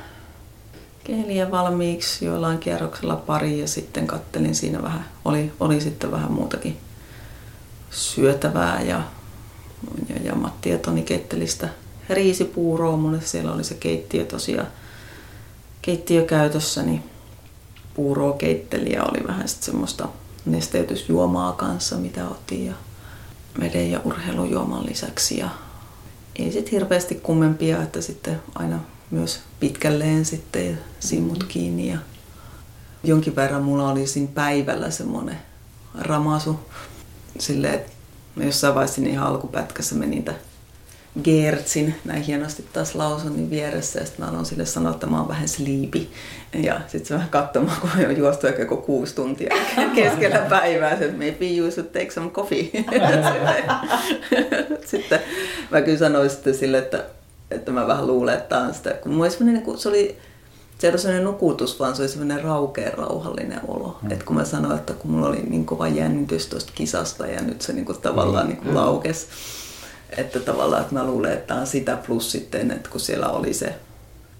[1.04, 6.76] keeliä valmiiksi joillain kierroksella pari ja sitten kattelin siinä vähän, oli, oli sitten vähän muutakin
[7.90, 9.02] syötävää ja,
[10.08, 11.68] ja, ja Matti ja Toni ketteli sitä
[12.08, 14.68] riisipuuroa, mulle siellä oli se keittiö tosiaan
[15.82, 17.02] keittiö käytössä, niin
[17.94, 20.08] puuroa keitteli ja oli vähän sitten semmoista
[20.46, 22.74] nesteytysjuomaa kanssa, mitä otin ja
[23.60, 25.38] veden ja urheilujuoman lisäksi.
[25.38, 25.48] Ja
[26.36, 31.88] ei sitten hirveästi kummempia, että sitten aina myös pitkälleen sitten simmut kiinni.
[31.88, 31.98] Ja
[33.04, 35.38] jonkin verran mulla oli siinä päivällä semmoinen
[35.98, 36.60] ramasu
[37.38, 37.92] silleen, että
[38.36, 40.34] jossain vaiheessa niin ihan alkupätkässä menin niitä
[41.24, 43.98] Gertsin, näin hienosti taas lausun, niin vieressä.
[43.98, 46.06] Ja sitten mä aloin sille sanoa, että mä oon vähän sleepy.
[46.54, 49.54] Ja sitten se vähän katsomaan, kun on juostu ehkä joku kuusi tuntia
[49.94, 50.90] keskellä päivää.
[50.90, 52.70] että maybe you should take some coffee.
[54.90, 55.20] sitten
[55.70, 57.04] mä kyllä sanoin sitten sille, että,
[57.50, 58.90] että mä vähän luulen, että on sitä.
[58.90, 60.18] Kun mulla oli niin se oli
[60.78, 63.98] se ei ole sellainen nukutus, vaan se oli sellainen raukea, rauhallinen olo.
[64.02, 64.10] Mm.
[64.10, 67.62] Et kun mä sanoin, että kun mulla oli niin kova jännitys tuosta kisasta ja nyt
[67.62, 69.26] se niin kuin tavallaan niin kuin laukesi,
[70.10, 73.74] että tavallaan, että mä luulen, että on sitä plus sitten, että kun siellä oli se,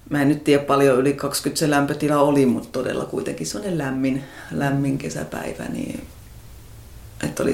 [0.09, 4.23] mä en nyt tiedä paljon yli 20 se lämpötila oli, mutta todella kuitenkin sellainen lämmin,
[4.51, 6.07] lämmin kesäpäivä, niin
[7.23, 7.53] että oli,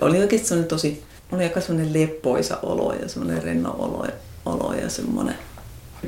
[0.00, 4.06] oli oikeasti sellainen tosi, oli aika sellainen leppoisa olo ja sellainen renno olo,
[4.44, 5.38] olo ja semmoinen,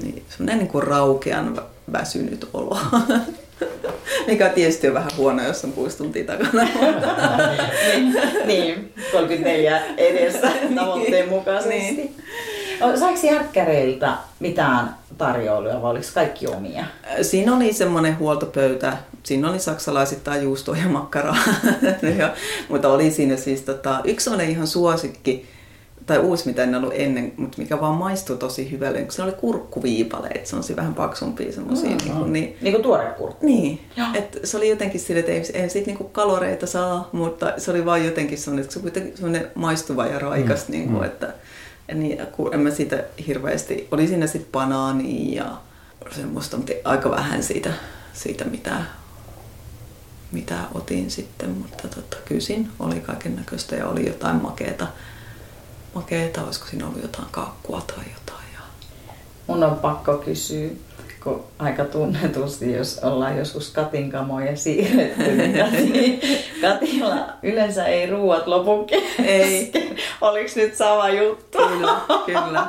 [0.03, 2.79] niin, semmoinen niin kuin raukean väsynyt olo.
[4.27, 6.65] Mikä tietysti on vähän huono, jos on kuusi tuntia takana.
[7.97, 11.95] niin, niin, 34 edessä tavoitteen mukaisesti.
[11.95, 12.15] Niin.
[12.99, 16.85] Saiko järkkäreiltä mitään tarjoiluja vai oliko kaikki omia?
[17.23, 18.97] Siinä oli semmoinen huoltopöytä.
[19.23, 21.37] Siinä oli saksalaisittain juustoa ja makkaraa.
[22.69, 25.54] mutta oli siinä siis tota, yksi ihan suosikki
[26.07, 29.33] tai uusi, mitä en ollut ennen, mutta mikä vaan maistui tosi hyvälle, kun se oli
[29.33, 31.91] kurkkuviipaleet, se on vähän paksumpia semmoisia.
[31.91, 33.47] Mm, niin, kuin, niin, niin kuin tuore kurkku.
[33.47, 33.81] Niin,
[34.15, 37.85] et se oli jotenkin sille, että ei, ei siitä niinku kaloreita saa, mutta se oli
[37.85, 41.05] vaan jotenkin semmoinen, että se kuitenkin semmoinen maistuva ja raikas, mm, niin kuin, mm.
[41.05, 41.35] että
[41.95, 42.19] niin,
[42.53, 45.57] en mä siitä hirveästi, oli siinä sitten banaani ja
[46.11, 47.73] semmoista, mutta aika vähän siitä,
[48.13, 48.83] siitä mitä,
[50.33, 54.87] mitä otin sitten, mutta tota, kysin oli kaiken näköistä ja oli jotain makeeta
[55.95, 58.47] makeita, olisiko siinä ollut jotain kakkua tai jotain.
[58.55, 58.61] Ja...
[59.47, 60.71] Mun on pakko kysyä,
[61.23, 66.21] kun aika tunnetusti, jos ollaan joskus Katin kamoja siirretty, niin
[66.63, 68.87] Katilla yleensä ei ruuat lopu
[69.25, 69.73] Ei.
[70.21, 71.59] Oliko nyt sama juttu?
[71.59, 72.67] Kyllä, kyllä.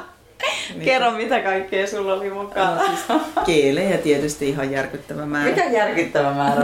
[0.70, 0.86] Niin.
[0.86, 2.78] Kerro, mitä kaikkea sulla oli mukaan.
[2.78, 5.50] No, siis keelejä tietysti ihan järkyttävä määrä.
[5.50, 6.64] Mikä järkyttävä määrä?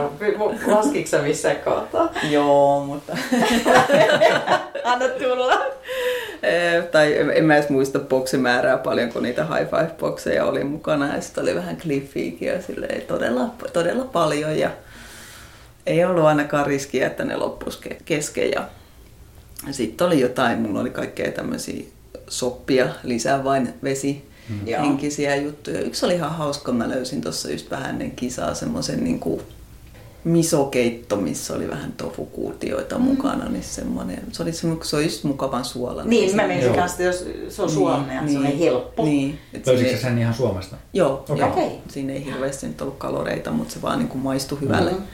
[0.68, 2.14] Laskitko missään kohtaa?
[2.30, 3.18] Joo, mutta...
[4.84, 5.66] Anna tulla.
[6.92, 11.16] tai en mä edes muista boksimäärää paljon, kun niitä high five bokseja oli mukana.
[11.16, 14.60] Ja sitten oli vähän cliffiikin silleen todella, todella paljon.
[14.60, 14.70] Ja
[15.86, 18.52] ei ollut ainakaan riskiä, että ne loppuisi kesken.
[18.52, 18.68] Ja
[19.72, 21.84] sitten oli jotain, mulla oli kaikkea tämmöisiä
[22.28, 24.66] soppia, lisää vain vesi, mm.
[24.66, 25.82] henkisiä juttuja.
[25.82, 29.42] Yksi oli ihan hauska, mä löysin tuossa just vähän ennen kisaa semmoisen niin kuin
[30.24, 33.04] misokeitto, missä oli vähän tofukuutioita mm.
[33.04, 36.04] mukana, niin semmoinen, se oli semmoinen, se oli just mukavan suola.
[36.04, 39.06] Niin, mä menisin kanssa, jos se on suolainen ja niin, semmoinen helppo.
[39.06, 39.40] Niin.
[39.66, 40.76] Löysitkö sen ihan Suomesta?
[40.94, 41.38] Joo, okay.
[41.38, 41.50] joo.
[41.50, 41.70] Okay.
[41.90, 44.92] siinä ei hirveästi nyt ollut kaloreita, mutta se vaan niin kuin maistui hyvälle.
[44.92, 45.06] Mm-hmm.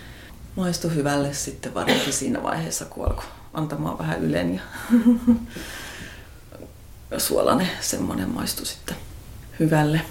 [0.56, 4.62] Maistui hyvälle sitten varsinkin siinä vaiheessa, kun alkoi antamaan vähän ylen ja
[7.18, 8.96] suolainen semmoinen maistui sitten
[9.60, 10.02] hyvälle.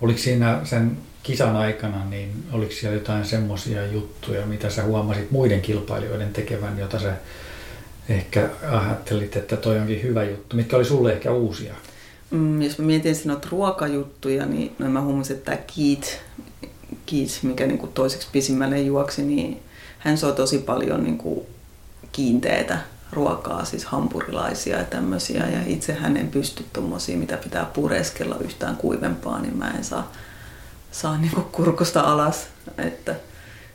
[0.00, 5.60] Oliko siinä sen kisan aikana, niin oliko siellä jotain semmoisia juttuja, mitä sä huomasit muiden
[5.60, 7.14] kilpailijoiden tekevän, jota sä
[8.08, 10.56] ehkä ajattelit, että toi onkin hyvä juttu?
[10.56, 11.74] Mitkä oli sulle ehkä uusia?
[12.30, 16.08] Mm, jos mä mietin sinut ruokajuttuja, niin no mä huomasin, että tämä Keith,
[17.06, 19.62] Keith mikä niin kuin toiseksi pisimmälle juoksi, niin
[19.98, 21.46] hän soi tosi paljon niin kuin
[22.12, 22.78] kiinteitä
[23.12, 25.48] ruokaa, siis hampurilaisia ja tämmöisiä.
[25.48, 30.12] Ja itse hän en pysty tuommoisia, mitä pitää pureskella yhtään kuivempaa, niin mä en saa,
[30.92, 32.46] saa niinku kurkusta alas.
[32.78, 33.14] Että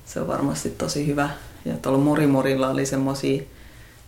[0.05, 1.29] se on varmasti tosi hyvä.
[1.65, 3.43] Ja tuolla Morimorilla oli semmoisia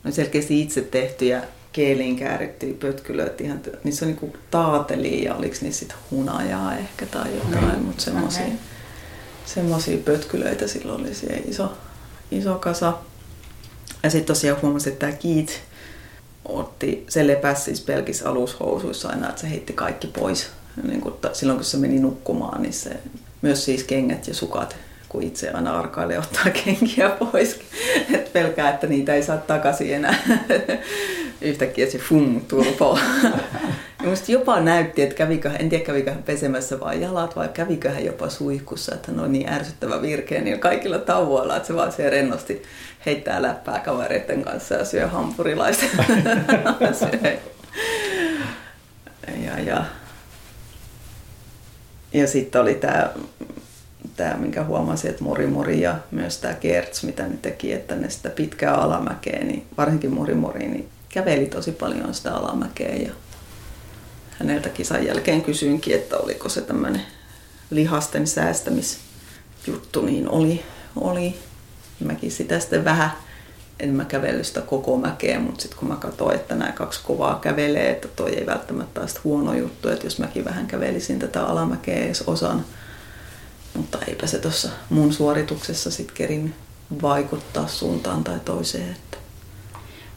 [0.03, 5.79] no selkeästi itse tehtyjä keeliin käärittyjä pötkylöitä, ihan, niissä on niinku taateli ja oliko niissä
[5.79, 7.79] sitten hunajaa ehkä tai jotain, okay.
[7.79, 8.45] mutta semmoisia
[9.53, 11.73] semmoisia pötkylöitä silloin oli se iso,
[12.31, 12.93] iso kasa.
[14.03, 15.53] Ja sitten tosiaan huomasin, että tämä Keith
[16.45, 20.49] otti, se lepäsi siis pelkissä alushousuissa aina, että se heitti kaikki pois.
[20.83, 22.99] Niin kun, silloin kun se meni nukkumaan, niin se
[23.41, 24.75] myös siis kengät ja sukat,
[25.09, 27.59] kun itse aina arkailee ottaa kenkiä pois.
[28.13, 30.15] Et pelkää, että niitä ei saa takaisin enää.
[31.41, 32.99] Yhtäkkiä se fum turpo.
[34.06, 38.06] Musta jopa näytti, että kävikö, en tiedä kävikö hän pesemässä vai jalat vai kävikö hän
[38.06, 42.63] jopa suihkussa, että on niin ärsyttävä virkeä niin kaikilla tauoilla, että se vaan siellä rennosti
[43.06, 45.86] heittää läppää kavereiden kanssa ja syö hampurilaista.
[49.45, 49.86] ja, ja,
[52.13, 53.10] ja sitten oli tämä,
[54.15, 58.10] tää, minkä huomasin, että Mori Mori ja myös tämä Kerts, mitä ne teki, että ne
[58.10, 63.11] sitä pitkää alamäkeä, niin varsinkin Mori Mori, niin käveli tosi paljon sitä alamäkeä ja
[64.39, 67.01] häneltä kisan jälkeen kysyinkin, että oliko se tämmöinen
[67.69, 70.63] lihasten säästämisjuttu, niin oli,
[70.95, 71.35] oli.
[71.99, 73.11] Mäkin sitä sitten vähän,
[73.79, 77.39] en mä kävellyt sitä koko mäkeä, mutta sitten kun mä katsoin, että nämä kaksi kovaa
[77.39, 82.05] kävelee, että toi ei välttämättä ole huono juttu, että jos mäkin vähän kävelisin tätä alamäkeä
[82.05, 82.65] edes osan,
[83.73, 86.55] mutta eipä se tuossa mun suorituksessa sitten kerin
[87.01, 88.91] vaikuttaa suuntaan tai toiseen.
[88.91, 89.17] Että.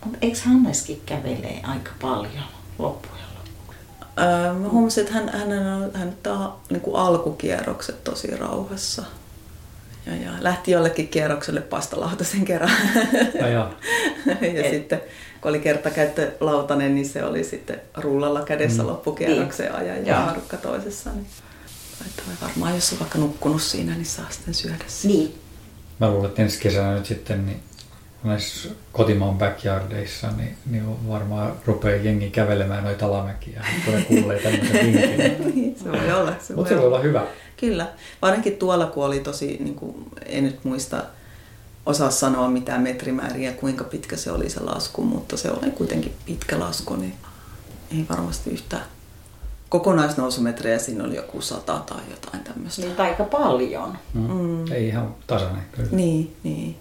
[0.05, 2.45] Mutta eikö Hanneskin kävelee aika paljon
[2.79, 3.23] loppujen
[4.19, 9.03] Öö, mä huomasin, että hän, hän, hän, hän on niin kuin alkukierrokset tosi rauhassa.
[10.07, 12.71] Ja, ja lähti jollekin kierrokselle pastalautasen kerran.
[13.41, 13.69] No, joo.
[14.57, 14.71] ja Et.
[14.71, 15.01] sitten
[15.41, 18.89] kun oli kertakäyttölautanen, niin se oli sitten rullalla kädessä mm.
[18.89, 19.83] loppukierrokseen niin.
[19.83, 21.11] ajan ja haarukka toisessa.
[21.11, 21.27] Niin
[21.99, 25.15] Taitaa varmaan, jos on vaikka nukkunut siinä, niin saa sitten syödä siinä.
[25.15, 25.39] Niin.
[26.01, 27.61] Mä luulen, että ensi kesänä nyt sitten niin
[28.25, 34.75] näissä kotimaan backyardeissa, niin, niin varmaan rupeaa jengi kävelemään noita alamäkiä, kun ne kuulee tämmöisen
[34.87, 35.55] vinkin.
[35.55, 36.35] Niin, se voi olla.
[36.41, 37.27] Se Mutta se voi olla hyvä.
[37.57, 37.87] Kyllä.
[38.23, 39.95] Varsinkin tuolla, kun oli tosi, niin kuin,
[40.27, 41.05] en nyt muista,
[41.87, 46.59] osaa sanoa mitään metrimääriä, kuinka pitkä se oli se lasku, mutta se oli kuitenkin pitkä
[46.61, 47.15] lasku, niin
[47.93, 48.85] ei varmasti yhtään
[49.73, 52.83] kokonaisnousumetrejä, siinä oli joku sata tai jotain tämmöistä.
[52.83, 53.99] Niin aika paljon.
[54.15, 54.33] Mm.
[54.33, 54.73] Mm.
[54.73, 55.89] Ei ihan tasainen kyllä.
[55.93, 56.77] Niin, niin.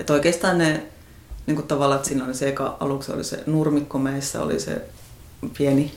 [0.00, 0.86] Että oikeastaan ne
[1.46, 4.82] niin kuin tavallaan, että siinä oli se eka, aluksi oli se nurmikko meissä, oli se
[5.58, 5.94] pieni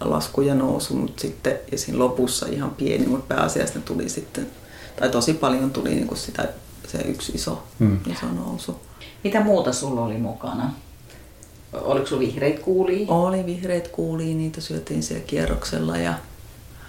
[0.00, 4.46] lasku ja nousu, mutta sitten, ja siinä lopussa ihan pieni, mutta pääasiassa ne tuli sitten,
[4.96, 6.48] tai tosi paljon tuli niin kuin sitä,
[6.88, 8.00] se yksi iso, hmm.
[8.06, 8.80] iso nousu.
[9.24, 10.72] Mitä muuta sulla oli mukana?
[11.72, 13.06] Oliko sulla vihreät kuulia?
[13.08, 16.14] Oli vihreät kuulia, niitä syötiin siellä kierroksella ja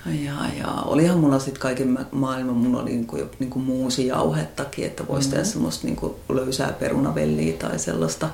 [0.05, 5.31] ja, ja olihan mulla sitten kaiken maailman, mulla oli niinku, niinku muusijauhettakin, että voisi mm-hmm.
[5.31, 8.29] tehdä semmoista niinku löysää perunavelliä tai sellaista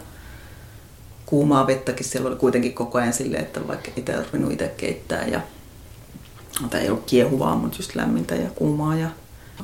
[1.26, 2.06] kuumaa vettäkin.
[2.06, 5.42] Siellä oli kuitenkin koko ajan silleen, että vaikka ei tarvinnut itse keittää ja
[6.70, 9.10] tai ei ollut kiehuvaa, mutta just lämmintä ja kuumaa ja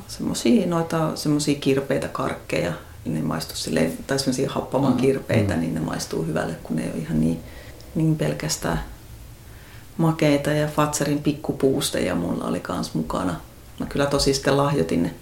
[0.08, 2.72] semmoisia noita semmoisia kirpeitä karkkeja.
[3.04, 5.60] Ne maistuu silleen, tai semmoisia happaman kirpeitä, mm.
[5.60, 7.40] niin ne maistuu hyvälle, kun ne ei ole ihan niin,
[7.94, 8.84] niin pelkästään
[9.96, 13.34] makeita ja Fatserin pikkupuusteja mulla oli kans mukana.
[13.80, 15.14] Mä kyllä tosi sitten lahjoitin ne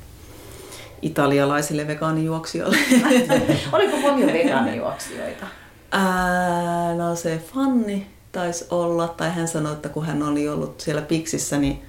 [1.03, 2.79] italialaisille vegaanijuoksijoille.
[3.73, 5.47] Oliko paljon vegaanijuoksijoita?
[5.91, 11.03] Ää, no se Fanni taisi olla, tai hän sanoi, että kun hän oli ollut siellä
[11.03, 11.83] Piksissä, niin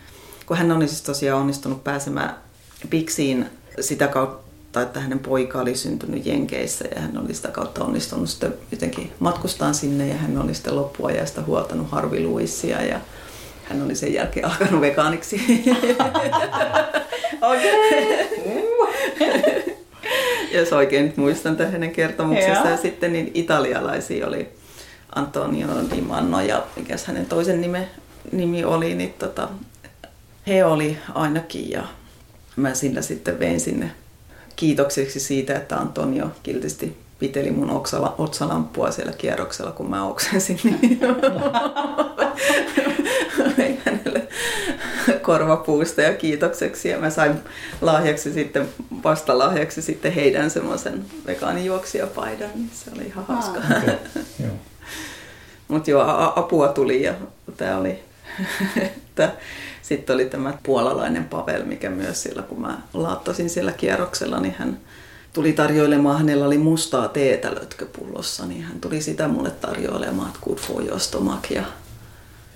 [0.45, 2.35] kun hän oli siis tosiaan onnistunut pääsemään
[2.89, 7.83] Piksiin sitä kautta, tai että hänen poika oli syntynyt Jenkeissä ja hän oli sitä kautta
[7.83, 12.99] onnistunut sitten jotenkin matkustaan sinne ja hän oli sitten loppuajasta huoltanut Harvi Luissia ja
[13.63, 15.41] hän oli sen jälkeen alkanut vegaaniksi.
[17.41, 18.31] Okei.
[20.53, 22.69] Jos oikein nyt muistan tämän hänen kertomuksessa.
[22.69, 24.49] Ja sitten niin italialaisia oli
[25.15, 27.89] Antonio Di Manno ja mikä hänen toisen nime,
[28.31, 29.49] nimi oli, niin tota,
[30.47, 31.83] he oli ainakin ja
[32.55, 33.91] mä sillä sitten vein sinne
[34.61, 40.59] kiitokseksi siitä, että Antonio kiltisti piteli mun oksala, otsalamppua siellä kierroksella, kun mä oksensin.
[43.57, 44.27] Niin hänelle
[45.21, 46.89] korvapuusta ja kiitokseksi.
[46.89, 47.31] Ja mä sain
[47.81, 48.69] lahjaksi sitten,
[49.03, 52.49] vasta lahjaksi sitten heidän semmoisen vegaanijuoksijapaidan.
[52.55, 53.59] Niin se oli ihan hauska.
[53.59, 53.95] Ah, okay.
[55.67, 57.13] Mutta joo, apua tuli ja
[57.57, 57.99] tämä oli,
[58.87, 59.31] että
[59.91, 64.79] sitten oli tämä puolalainen Pavel, mikä myös sillä, kun mä laattasin siellä kierroksella, niin hän
[65.33, 70.57] tuli tarjoilemaan, hänellä oli mustaa teetä lötköpullossa, niin hän tuli sitä mulle tarjoilemaan, että good
[70.57, 71.51] for your stomach.
[71.51, 71.63] Ja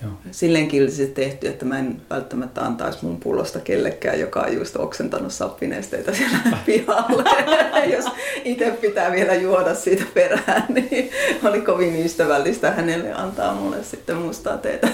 [0.02, 0.12] Joo.
[0.30, 5.32] Silleen kiltisesti tehty, että mä en välttämättä antaisi mun pullosta kellekään, joka on just oksentanut
[5.32, 7.24] sappineesteitä siellä pihalla.
[7.96, 8.04] Jos
[8.44, 11.10] itse pitää vielä juoda siitä perään, niin
[11.44, 14.88] oli kovin ystävällistä hänelle antaa mulle sitten mustaa teetä.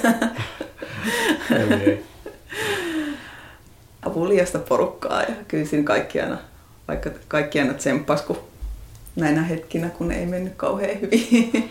[4.03, 6.39] Avuliasta porukkaa ja kyllä siinä kaikki aina,
[6.89, 8.39] vaikka kaikki aina tsemppas, kun
[9.17, 11.71] näinä hetkinä, kun ei mennyt kauhean hyvin.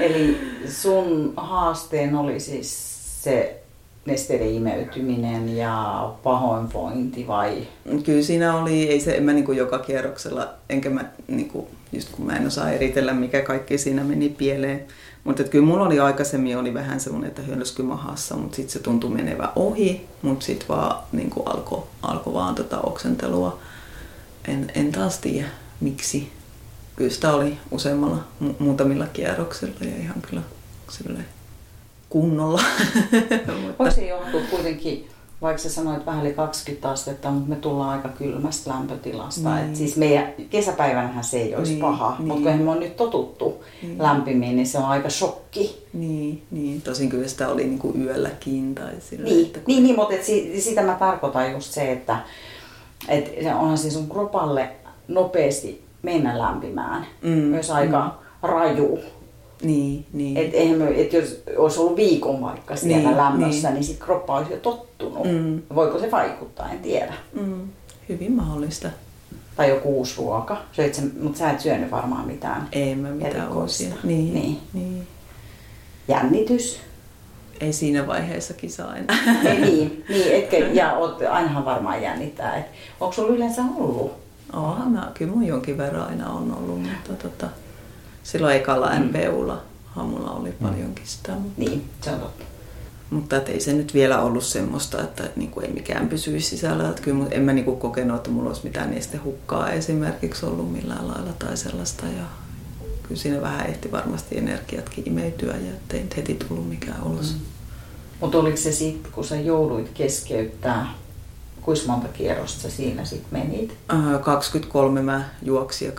[0.00, 0.38] Eli
[0.68, 2.90] sun haasteen oli siis
[3.22, 3.60] se
[4.06, 7.66] nesteiden imeytyminen ja pahoinvointi vai?
[8.04, 12.08] Kyllä siinä oli, ei se, en mä niin joka kierroksella, enkä mä, niin kuin, just
[12.08, 14.86] kun mä en osaa eritellä, mikä kaikki siinä meni pieleen.
[15.24, 19.10] Mutta kyllä mulla oli aikaisemmin oli vähän semmoinen, että hölsky mahassa, mutta sitten se tuntui
[19.10, 23.58] menevä ohi, mutta sitten vaan niin alkoi alko vaan tota oksentelua.
[24.48, 25.48] En, en taas tiedä
[25.80, 26.32] miksi.
[26.96, 30.42] Kyllä sitä oli useammalla mu- muutamilla kierroksilla ja ihan kyllä
[30.90, 31.26] silleen
[32.08, 32.62] kunnolla.
[33.78, 35.08] Voiko se johtua kuitenkin,
[35.42, 39.54] vaikka sä sanoit vähän yli 20 astetta, mutta me tullaan aika kylmästä lämpötilasta.
[39.54, 39.68] Niin.
[39.68, 42.28] Et siis meidän kesäpäivänähän se ei olisi niin, paha, niin.
[42.28, 44.02] mutta kun me on nyt totuttu niin.
[44.02, 45.86] lämpimiin, niin se on aika shokki.
[45.92, 46.82] Niin, niin.
[46.82, 48.74] tosin kyllä sitä oli niinku yölläkin.
[48.74, 49.74] Tai sillä, niin, että kun...
[49.74, 52.18] niin, niin, mutta et si, sitä mä tarkoitan just se, että
[53.08, 54.70] et onhan se sun kropalle
[55.08, 57.06] nopeasti mennä lämpimään.
[57.22, 58.48] Mm, myös aika mm.
[58.48, 58.98] raju.
[59.62, 60.36] Niin, niin.
[60.36, 64.06] Et, eihän me, et jos olisi ollut viikon vaikka siellä niin, lämmössä, niin, niin sitten
[64.06, 65.24] kroppa olisi jo tottunut.
[65.24, 65.62] Mm.
[65.74, 67.14] Voiko se vaikuttaa, en tiedä.
[67.32, 67.68] Mm.
[68.08, 68.88] Hyvin mahdollista.
[69.56, 70.62] Tai joku uusi ruoka.
[70.72, 73.94] Söit sen, mutta sä et syönyt varmaan mitään Ei mä mitään uusia.
[74.04, 74.58] Niin, niin.
[74.72, 75.06] niin.
[76.08, 76.80] Jännitys.
[77.60, 79.42] Ei siinä vaiheessa kisaa enää.
[79.44, 82.56] Ei, niin, niin etkä, ja oot, ainahan varmaan jännittää.
[82.56, 82.66] Et,
[83.00, 84.12] onko sulla yleensä ollut?
[84.52, 87.46] Onhan mä, kyllä mun jonkin verran aina on ollut, mutta tota,
[88.32, 89.04] silloin ekalla mm.
[89.04, 90.66] MPUlla hamulla oli mm.
[90.68, 91.32] paljonkin sitä.
[91.32, 92.44] Mutta, niin, se on totta.
[93.10, 96.88] Mutta et ei se nyt vielä ollut semmoista, että niinku ei mikään pysyisi sisällä.
[96.88, 101.32] Että kyllä en mä niinku kokenut, että mulla olisi mitään hukkaa esimerkiksi ollut millään lailla
[101.38, 102.06] tai sellaista.
[102.06, 102.24] Ja
[103.02, 107.34] kyllä siinä vähän ehti varmasti energiatkin imeytyä ja ettei heti tullut mikään ulos.
[107.34, 107.40] Mm.
[108.20, 110.94] Mutta oliko se sitten, kun sä jouduit keskeyttää
[111.70, 113.76] Kuinka monta kierrosta siinä sitten menit?
[114.22, 115.92] 23 mä juoksin ja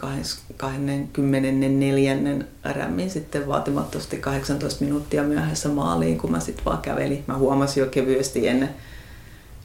[0.57, 2.17] 24.
[2.63, 7.23] rämmin sitten vaatimattomasti 18 minuuttia myöhässä maaliin, kun mä sitten vaan kävelin.
[7.27, 8.69] Mä huomasin jo kevyesti ennen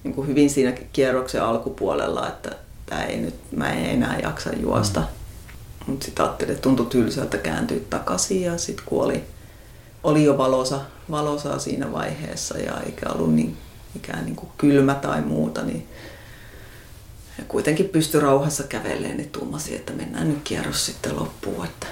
[0.05, 2.51] niin kuin hyvin siinä kierroksen alkupuolella, että
[2.87, 5.01] tää ei nyt, mä en enää jaksa juosta.
[5.01, 5.07] Mm.
[5.87, 9.25] Mutta sitten ajattelin, että tuntui tylsältä kääntyä takaisin ja sitten kun oli,
[10.05, 13.57] oli jo valosa, valosaa siinä vaiheessa ja eikä ollut niin
[13.97, 15.89] mikään niin kuin kylmä tai muuta, niin
[17.39, 21.65] ja kuitenkin pystyi rauhassa kävelemään, niin tuumasin, että mennään nyt kierros sitten loppuun.
[21.65, 21.87] Että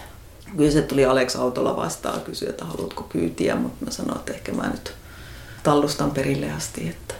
[0.56, 4.52] kyllä se tuli Alex autolla vastaan kysyä, että haluatko kyytiä, mutta mä sanoin, että ehkä
[4.52, 4.92] mä nyt
[5.62, 6.88] tallustan perille asti.
[6.88, 7.14] Että...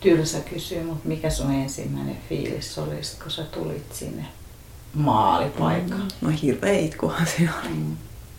[0.00, 4.26] Tylsä kysyä, mutta mikä sun ensimmäinen fiilis oli, kun sä tulit sinne
[4.94, 6.00] maalipaikkaan?
[6.00, 7.68] Mm, no hirveä itkuhan se oli.
[7.68, 7.96] Mm.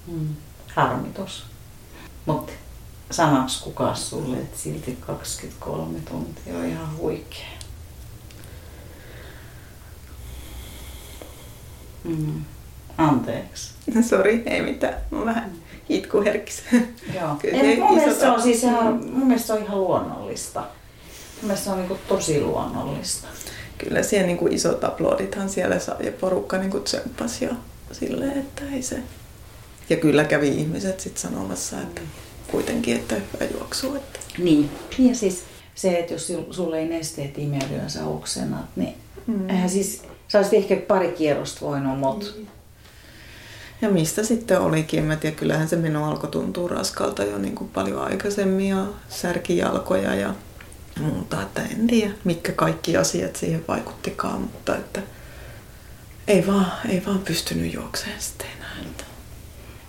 [0.07, 0.27] Mm.
[0.75, 1.43] Harmitus.
[2.25, 2.51] Mutta
[3.11, 7.47] sanaks kukaan sulle, että silti 23 tuntia on ihan huikea?
[12.03, 12.45] Mm.
[12.97, 13.71] Anteeksi.
[13.95, 14.93] No sori, ei mitään.
[15.11, 15.51] Mä vähän
[15.89, 16.63] hitkuherkkis.
[17.15, 17.37] Joo.
[17.43, 20.59] En, mun, mielestä se on siis ihan, mun mielestä se on ihan luonnollista.
[20.59, 20.67] Mun
[21.41, 23.27] mielestä se on niin tosi luonnollista.
[23.77, 27.51] Kyllä siellä niin isot aplodithan siellä saa ja porukka niin tsemppasi ja
[27.91, 28.99] silleen, että ei se.
[29.89, 32.01] Ja kyllä kävi ihmiset sitten sanomassa, että
[32.51, 33.95] kuitenkin, että hyvä juoksu.
[33.95, 34.19] Että...
[34.37, 34.69] Niin.
[34.99, 35.43] Ja siis
[35.75, 38.95] se, että jos sulle ei nesteet imeydy ja sä oksennat, niin
[39.27, 39.49] mm.
[39.49, 42.25] eihän siis, sä olisit ehkä pari kierrosta voinut, mutta...
[42.35, 42.47] Niin.
[43.81, 47.69] Ja mistä sitten olikin, mä tiedä, kyllähän se meno alkoi tuntua raskalta jo niin kuin
[47.69, 50.33] paljon aikaisemmin ja särkijalkoja ja
[50.99, 55.01] muuta, että en tiedä, mitkä kaikki asiat siihen vaikuttikaan, mutta että
[56.27, 58.60] ei vaan, ei vaan pystynyt juokseen sitten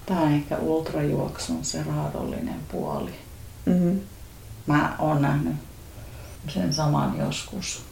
[0.06, 3.14] tämä on ehkä ultrajuoksun se raadollinen puoli.
[3.66, 4.00] Mm-hmm.
[4.66, 5.56] Mä oon nähnyt
[6.48, 7.82] sen saman joskus.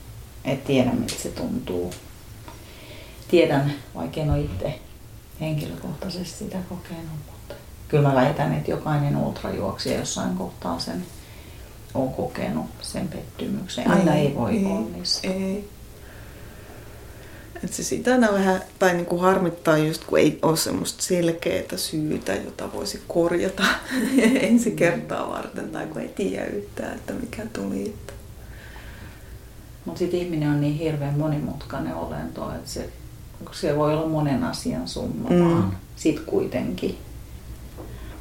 [0.44, 1.94] Et tiedä, miltä se tuntuu.
[3.28, 4.80] Tiedän, vaikka en ole itse
[5.40, 7.54] henkilökohtaisesti sitä kokenut, mutta
[7.88, 11.06] kyllä mä väitän, että jokainen ultrajuoksija jossain kohtaa sen
[11.94, 13.90] on kokenut sen pettymyksen.
[13.90, 15.30] Aina ei, ei voi ei, onnistua.
[15.30, 15.70] Ei.
[17.64, 22.34] Et se sitä aina vähän, tai niinku harmittaa just kun ei ole semmoista selkeää syytä,
[22.34, 23.62] jota voisi korjata
[24.48, 27.94] ensi kertaa varten, tai kun ei tiedä yhtään, että mikä tuli.
[29.84, 32.88] Mutta sitten ihminen on niin hirveän monimutkainen olento, että se,
[33.52, 35.44] se voi olla monen asian summa mm.
[35.44, 36.98] vaan sit kuitenkin.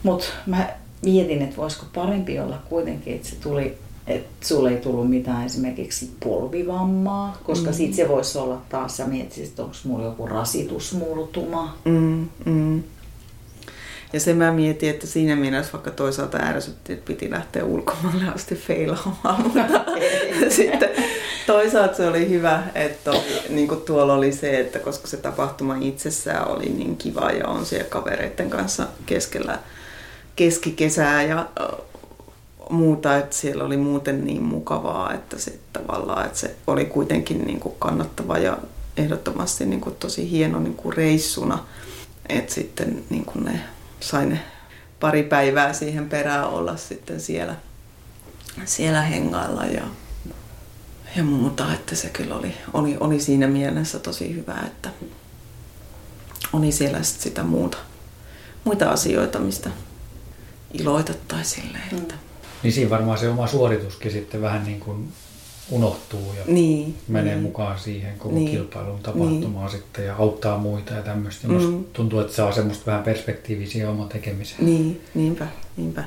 [0.04, 0.70] Mutta mä
[1.02, 3.78] mietin, että voisiko parempi olla kuitenkin, että se tuli
[4.08, 7.74] että sulle ei tullut mitään esimerkiksi polvivammaa, koska mm.
[7.74, 11.78] sitten se voisi olla taas, sä mietit, että onko mulla joku rasitusmurtuma.
[11.86, 12.84] Mm, mm.
[14.14, 18.56] Ja se mä mietin, että siinä mielessä vaikka toisaalta ärsytti, että piti lähteä ulkomaille asti
[18.56, 19.66] feilaamaan, mutta
[20.50, 20.90] sitten
[21.48, 23.12] toisaalta se oli hyvä, että
[23.50, 27.66] niin kuin tuolla oli se, että koska se tapahtuma itsessään oli niin kiva ja on
[27.66, 29.60] siellä kavereiden kanssa keskellä
[30.36, 31.50] keskikesää ja
[32.70, 37.60] muuta, että siellä oli muuten niin mukavaa, että se tavallaan, että se oli kuitenkin niin
[37.60, 38.58] kuin kannattava ja
[38.98, 41.66] ehdottomasti niin kuin tosi hieno niin kuin reissuna.
[42.30, 43.60] Että sitten niin kuin ne
[44.00, 44.40] sai ne
[45.00, 47.56] pari päivää siihen perään olla sitten siellä,
[48.66, 49.84] siellä hengailla ja,
[51.16, 54.90] ja muuta, että se kyllä oli, oli, oli siinä mielessä tosi hyvä, että
[56.54, 57.78] oli siellä sit sitä muuta,
[58.64, 59.70] muita asioita, mistä
[60.74, 62.29] iloita tai silleen, että mm
[62.64, 65.08] niin siinä varmaan se oma suorituskin sitten vähän niin kuin
[65.72, 67.44] unohtuu ja niin, menee niin.
[67.44, 69.82] mukaan siihen koko niin, kilpailun tapahtumaan niin.
[69.82, 71.48] sitten ja auttaa muita ja tämmöistä.
[71.48, 71.84] Mm.
[71.94, 74.66] tuntuu, että saa semmoista vähän perspektiiviä siihen omaan tekemiseen.
[74.66, 75.48] Niin, niinpä,
[75.78, 76.04] niinpä.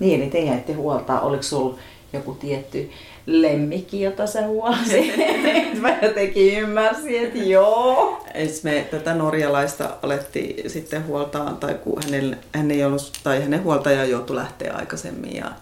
[0.00, 1.20] Niin, eli te jäitte huolta.
[1.20, 1.78] Oliko sulla
[2.12, 2.90] joku tietty
[3.26, 5.12] lemmikki, jota sä huolsi?
[5.80, 8.24] Mä jotenkin ymmärsin, että joo.
[8.34, 13.64] Et me tätä norjalaista alettiin sitten huoltaa, tai kun hänellä, hän ei ollut, tai hänen
[13.64, 15.36] huoltaja joutui lähteä aikaisemmin.
[15.36, 15.52] Ja,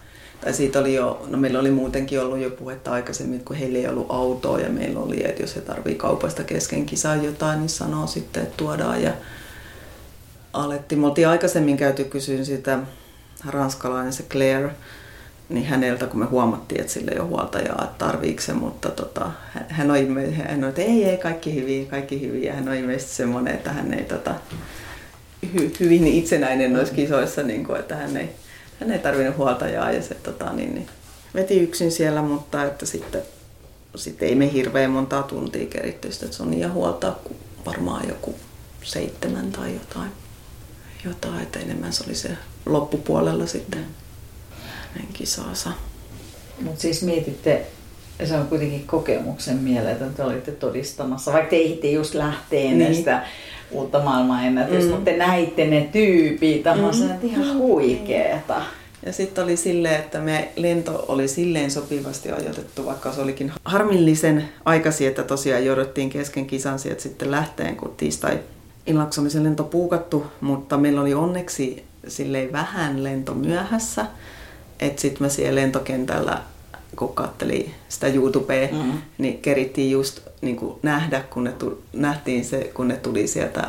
[0.41, 3.89] tai siitä oli jo, no meillä oli muutenkin ollut jo puhetta aikaisemmin, kun heillä ei
[3.89, 8.07] ollut autoa ja meillä oli, että jos he tarvii kaupasta kesken kisaa jotain, niin sanoo
[8.07, 9.03] sitten, että tuodaan.
[9.03, 9.13] Ja
[10.53, 12.79] alettiin, me oltiin aikaisemmin käyty kysyä sitä
[13.47, 14.71] ranskalainen se Claire,
[15.49, 19.31] niin häneltä, kun me huomattiin, että sille ei ole huoltajaa, että tarviiko se, mutta tota,
[19.69, 23.15] hän, on, hän on, että ei, ei, kaikki hyvin, kaikki hyvin, ja hän on ilmeisesti
[23.15, 24.35] semmoinen, että hän ei tota,
[25.55, 28.29] hy, hyvin itsenäinen noissa kisoissa, niin kuin, että hän ei,
[28.81, 30.87] hän ei tarvinnut huoltajaa, ja se tota, niin, niin,
[31.35, 33.23] veti yksin siellä, mutta että sitten,
[33.95, 37.37] sitten ei me hirveän montaa tuntia keritty että se on niin huoltaa kuin
[37.67, 38.35] varmaan joku
[38.83, 40.11] seitsemän tai jotain,
[41.05, 42.31] jotain että enemmän se oli se
[42.67, 43.87] loppupuolella sitten
[44.95, 45.71] hänen kisaansa.
[46.61, 47.67] Mutta siis mietitte,
[48.25, 52.95] se on kuitenkin kokemuksen mieleen, että te olitte todistamassa, vaikka te ehditte just lähteä niin.
[52.95, 53.27] sitä
[53.71, 54.91] uutta maailmanennätystä, mm.
[54.91, 56.93] mutta te näitte ne tyypit, mm.
[56.93, 58.63] se on ihan huikeeta.
[59.07, 64.49] Ja sitten oli silleen, että me lento oli silleen sopivasti ajoitettu, vaikka se olikin harmillisen
[64.65, 68.39] aikaisin, että tosiaan jouduttiin kesken kisan sieltä sitten lähteen, kun tiistai
[68.87, 74.07] illaksi oli se lento puukattu, mutta meillä oli onneksi silleen vähän lento myöhässä.
[74.81, 76.43] Että sitten mä siellä lentokentällä,
[76.97, 78.93] kun katselin sitä YouTubea, mm.
[79.19, 83.63] niin kerittiin just niin kuin nähdä, kun ne tu- nähtiin se, kun ne tuli sieltä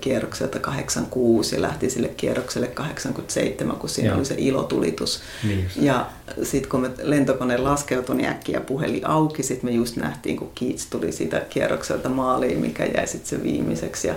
[0.00, 4.16] kierrokselta 86 ja lähti sille kierrokselle 87, kun siinä Joo.
[4.16, 5.20] oli se ilotulitus.
[5.44, 6.06] Niin ja
[6.42, 9.42] sitten kun me lentokone laskeutui, niin äkkiä puhelin auki.
[9.42, 14.08] Sitten me just nähtiin, kun Keats tuli siitä kierrokselta maaliin, mikä jäi sitten se viimeiseksi.
[14.08, 14.14] Ja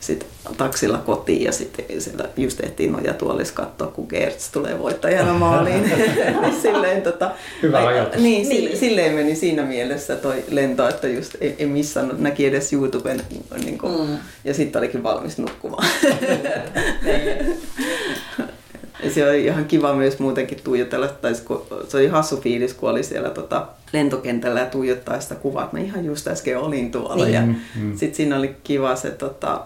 [0.00, 5.90] sitten taksilla kotiin ja sitten sillä just tehtiin nojatuolissa katsoa, kun Gertz tulee voittajana maaliin.
[6.40, 7.30] Niin silleen, tota,
[7.62, 8.22] Hyvä ajatus.
[8.22, 8.78] Niin, niin.
[8.78, 13.22] silleen meni siinä mielessä toi lento, että just ei, ei missannut, näki edes YouTuben
[13.64, 14.18] niin kuin, mm.
[14.44, 15.88] ja sitten olikin valmis nukkumaan.
[19.04, 21.34] ja se oli ihan kiva myös muutenkin tuijotella, tai
[21.88, 25.82] se oli hassu fiilis, kun oli siellä tota, lentokentällä ja tuijottaa sitä kuvaa, että mä
[25.82, 27.26] ihan just äsken olin tuolla.
[27.26, 27.96] Mm, ja mm.
[27.96, 29.60] sitten siinä oli kiva se tota,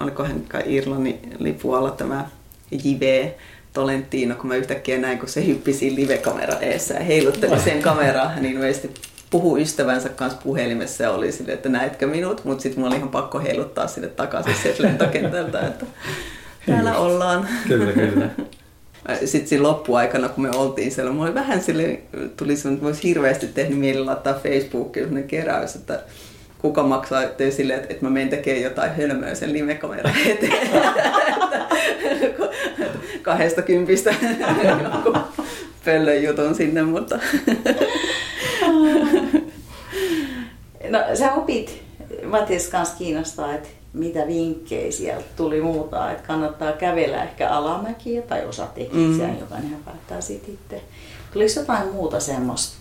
[0.00, 2.28] olikohan Irlannin lipualla tämä
[2.70, 3.28] JV
[3.72, 8.34] Tolentino, kun mä yhtäkkiä näin, kun se hyppi siinä live-kamera eessä ja heilutteli sen kameraa,
[8.40, 8.94] niin ilmeisesti
[9.30, 13.08] puhui ystävänsä kanssa puhelimessa ja oli sille, että näetkö minut, mutta sitten mulla oli ihan
[13.08, 15.86] pakko heiluttaa sinne takaisin sieltä lentokentältä, että
[16.66, 17.48] täällä ollaan.
[17.68, 18.28] Kyllä, kyllä.
[19.24, 22.00] Sitten siinä loppuaikana, kun me oltiin siellä, mulla oli vähän sille,
[22.36, 26.00] tuli semmoinen, että olisi hirveästi tehnyt mieli laittaa Facebookiin keräys, että
[26.58, 30.68] kuka maksaa sille, että, että mä menen tekemään jotain hölmöä sen limekameran eteen.
[33.22, 34.14] Kahdesta kympistä
[35.84, 37.18] pöllön jutun sinne, mutta...
[40.90, 41.82] no sä opit,
[42.24, 48.46] Matias kanssa kiinnostaa, että mitä vinkkejä sieltä tuli muuta, että kannattaa kävellä ehkä alamäkiä tai
[48.46, 49.38] osa teki mm.
[49.40, 50.82] jokainen päättää siitä itse.
[51.32, 52.76] Tuliko jotain muuta semmoista,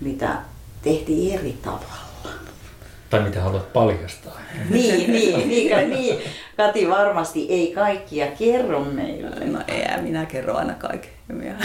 [0.00, 0.36] mitä
[0.82, 2.06] tehtiin eri tavalla?
[3.16, 4.40] Tai mitä haluat paljastaa.
[4.70, 6.18] niin, niin, niin, niin.
[6.56, 9.46] Kati varmasti ei kaikkia kerro meille.
[9.46, 11.10] No ei, minä kerro aina kaiken.
[11.28, 11.56] Minä,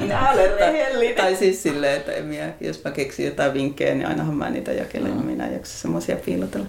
[0.00, 1.16] minä olen rehellinen.
[1.16, 4.72] Tai siis silleen, että en minä, jos mä keksin jotain vinkkejä, niin ainahan mä niitä
[4.72, 5.24] jakelen mm.
[5.24, 6.66] minä jaksa semmoisia piilotella.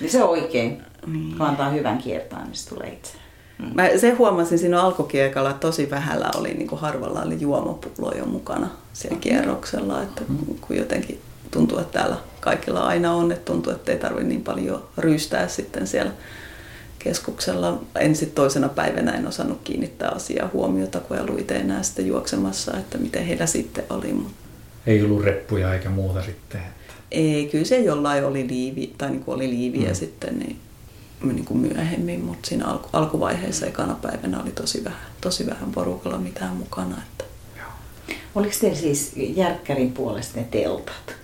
[0.00, 0.82] Niin se on oikein.
[1.06, 1.34] Niin.
[1.38, 3.12] Kun antaa hyvän kiertaan, niin se tulee itse.
[3.58, 3.70] Mm.
[3.74, 8.70] Mä se huomasin siinä alkukiekalla, että tosi vähällä oli, niin kuin harvalla oli juomapulloja mukana
[8.92, 10.38] siellä kierroksella, että mm.
[10.60, 11.20] kun jotenkin
[11.50, 15.86] tuntuu, että täällä kaikilla aina on, että tuntuu, että ei tarvitse niin paljon ryystää sitten
[15.86, 16.12] siellä
[16.98, 17.82] keskuksella.
[18.00, 22.98] Ensin toisena päivänä en osannut kiinnittää asiaa huomiota, kun ei ollut enää sitten juoksemassa, että
[22.98, 24.14] miten heillä sitten oli.
[24.86, 26.60] Ei ollut reppuja eikä muuta sitten?
[27.10, 29.94] Ei, kyllä se jollain oli liivi, tai niin kuin oli liiviä mm.
[29.94, 30.56] sitten niin,
[31.22, 36.18] niin kuin myöhemmin, mutta siinä alku, alkuvaiheessa ekana päivänä oli tosi vähän, tosi vähän porukalla
[36.18, 36.96] mitään mukana.
[36.96, 37.24] Että.
[38.34, 41.19] Oliko teillä siis Järkkärin puolesta ne teltat?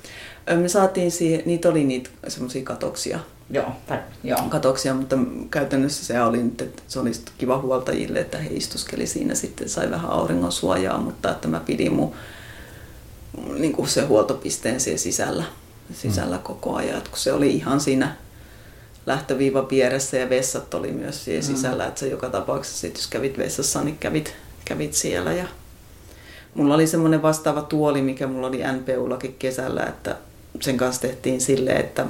[0.54, 3.18] Me saatiin siihen, niitä oli niitä semmoisia katoksia.
[3.50, 4.38] Joo, tai, joo.
[4.48, 5.16] Katoksia, mutta
[5.50, 9.90] käytännössä se oli nyt, että se oli kiva huoltajille, että he istuskeli siinä sitten, sai
[9.90, 12.14] vähän auringon suojaa, mutta että mä pidin mun
[13.58, 15.44] niin kuin se huoltopisteen siellä sisällä,
[15.92, 16.42] sisällä mm.
[16.42, 18.16] koko ajan, kun se oli ihan siinä
[19.06, 21.54] lähtöviiva vieressä ja vessat oli myös siellä mm.
[21.54, 24.34] sisällä, että se joka tapauksessa sit, jos kävit vessassa, niin kävit,
[24.64, 25.48] kävit siellä ja
[26.54, 30.16] mulla oli semmoinen vastaava tuoli, mikä mulla oli NPUllakin kesällä, että
[30.60, 32.06] sen kanssa tehtiin silleen, että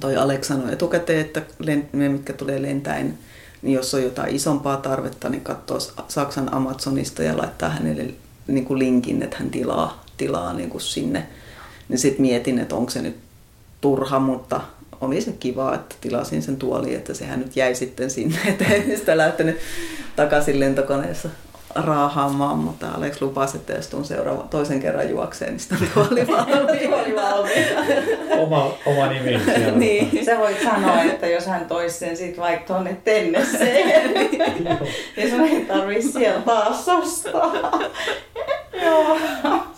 [0.00, 1.42] toi Alex sanoi etukäteen, että
[1.92, 3.18] ne, mitkä tulee lentäen,
[3.62, 5.78] niin jos on jotain isompaa tarvetta, niin katsoo
[6.08, 8.14] Saksan Amazonista ja laittaa hänelle
[8.46, 11.26] niin kuin linkin, että hän tilaa, tilaa niin kuin sinne.
[11.88, 13.16] Niin sitten mietin, että onko se nyt
[13.80, 14.60] turha, mutta
[15.00, 18.96] oli se kiva, että tilasin sen tuoli, että sehän nyt jäi sitten sinne, että en
[18.98, 19.58] sitä lähtenyt
[20.16, 21.28] takaisin lentokoneessa
[21.74, 26.26] raahaamaan, mutta Alex lupasi, että jos tuun seuraava, toisen kerran juokseen, niin sitä tuoli
[27.16, 27.76] valmiina.
[28.38, 29.78] oma, oma nimi siellä.
[29.78, 30.24] niin.
[30.24, 34.14] Sä voit sanoa, että jos hän toisi sen sit vaikka tuonne Tennesseen,
[35.16, 37.80] niin sun ei tarvitse siellä taas ostaa.
[38.82, 39.18] Joo.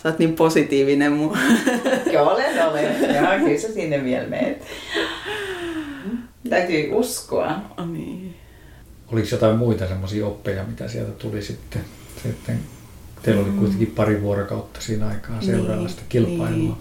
[0.02, 1.38] Sä oot niin positiivinen mun.
[2.12, 3.14] Joo, olen, olen.
[3.14, 4.62] Joo, kyllä sä sinne vielä meet.
[6.50, 7.52] Täytyy uskoa.
[7.92, 8.34] Niin.
[9.12, 11.84] Oliko jotain muita semmoisia oppeja, mitä sieltä tuli sitten?
[12.22, 12.60] sitten
[13.22, 16.50] teillä oli kuitenkin pari vuorokautta siinä aikaa seurailla niin, sitä kilpailua.
[16.50, 16.76] Niin.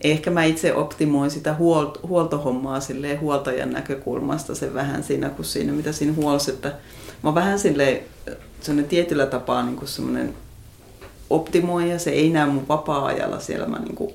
[0.00, 5.72] Ehkä mä itse optimoin sitä huolt- huoltohommaa silleen huoltajan näkökulmasta sen vähän siinä kuin siinä,
[5.72, 6.50] mitä siinä huolsi.
[6.50, 6.74] Että
[7.22, 8.00] mä vähän silleen,
[8.60, 10.34] sellainen tietyllä tapaa niin kuin semmoinen
[11.30, 14.14] optimoija, se ei näy mun vapaa-ajalla siellä, mä niin kuin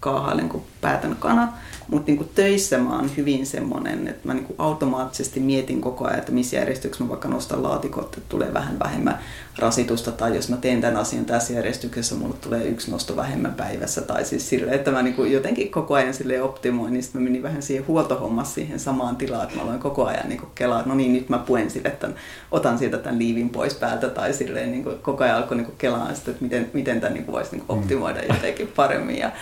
[0.00, 1.52] kaahailen kuin päätän kana.
[1.88, 6.32] Mutta niinku töissä mä oon hyvin semmoinen, että mä niinku automaattisesti mietin koko ajan, että
[6.32, 9.18] missä järjestyksessä mä vaikka nostan laatikot, että tulee vähän vähemmän
[9.58, 10.12] rasitusta.
[10.12, 14.00] Tai jos mä teen tämän asian tässä järjestyksessä, mulle tulee yksi nosto vähemmän päivässä.
[14.00, 17.42] Tai siis sille, että mä niinku jotenkin koko ajan sille optimoin, niin sitten mä menin
[17.42, 21.12] vähän siihen huoltohommassa siihen samaan tilaan, että mä aloin koko ajan niinku kelaa, no niin
[21.12, 22.08] nyt mä puen sille, että
[22.50, 24.08] otan sieltä tämän liivin pois päältä.
[24.08, 27.50] Tai silleen niinku koko ajan alkoi niinku kelaa sitä, että miten, miten tämän niinku voisi
[27.50, 29.18] niinku optimoida jotenkin paremmin.
[29.18, 29.32] Ja,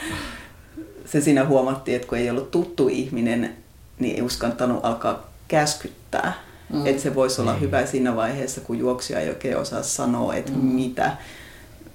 [1.05, 3.57] se siinä huomattiin, että kun ei ollut tuttu ihminen,
[3.99, 6.33] niin ei uskaltanut alkaa käskyttää.
[6.73, 6.87] Mm.
[6.87, 7.61] Että se voisi olla mm.
[7.61, 10.65] hyvä siinä vaiheessa, kun juoksija ei oikein osaa sanoa, että mm.
[10.65, 11.17] mitä.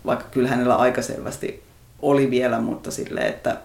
[0.05, 1.63] Vaikka kyllä hänellä aika selvästi
[2.01, 3.57] oli vielä, mutta sille, että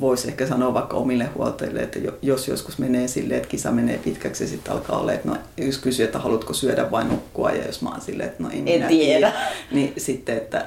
[0.00, 4.44] voisi ehkä sanoa vaikka omille huoltajille, että jos joskus menee silleen, että kisa menee pitkäksi
[4.44, 7.82] ja sitten alkaa olla, että no, jos kysyy, että haluatko syödä vai nukkua ja jos
[7.82, 9.32] mä oon silleen, että no en, en tiedä,
[9.70, 10.66] niin sitten, että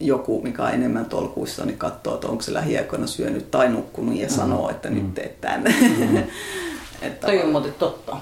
[0.00, 4.26] joku, mikä on enemmän tolkuissa, niin katsoo, että onko se lähiaikoina syönyt tai nukkunut ja
[4.26, 4.34] mm.
[4.34, 5.12] sanoo, että nyt mm.
[5.12, 5.74] teet tänne.
[5.80, 6.16] Mm.
[7.02, 8.16] että Toi on muuten totta.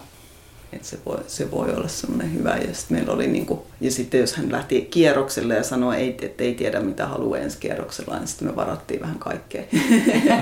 [0.72, 2.57] Että se, voi, se voi olla semmoinen hyvä.
[2.57, 6.55] Ja sitten meillä oli niinku, ja sitten jos hän lähti kierrokselle ja sanoi, että ei
[6.55, 9.62] tiedä mitä haluaa ensi kierroksella, niin sitten me varattiin vähän kaikkea.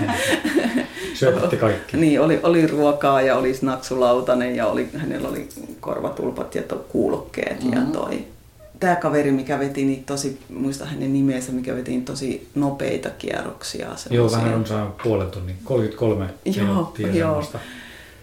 [1.14, 1.97] Syötitte kaikki?
[1.97, 5.49] niin, oli, oli ruokaa ja oli snaksulautanen ja oli, hänellä oli
[5.80, 7.72] korvatulpat ja kuulokkeet mm-hmm.
[7.72, 8.34] ja toi
[8.81, 13.85] tämä kaveri, mikä veti niin tosi, muista hänen nimensä, mikä veti niin tosi nopeita kierroksia.
[13.85, 14.14] Semmosia.
[14.16, 17.43] Joo, vähän on saa puolen tunnin, 33 joo, minuuttia joo.
[17.43, 17.59] Semmoista.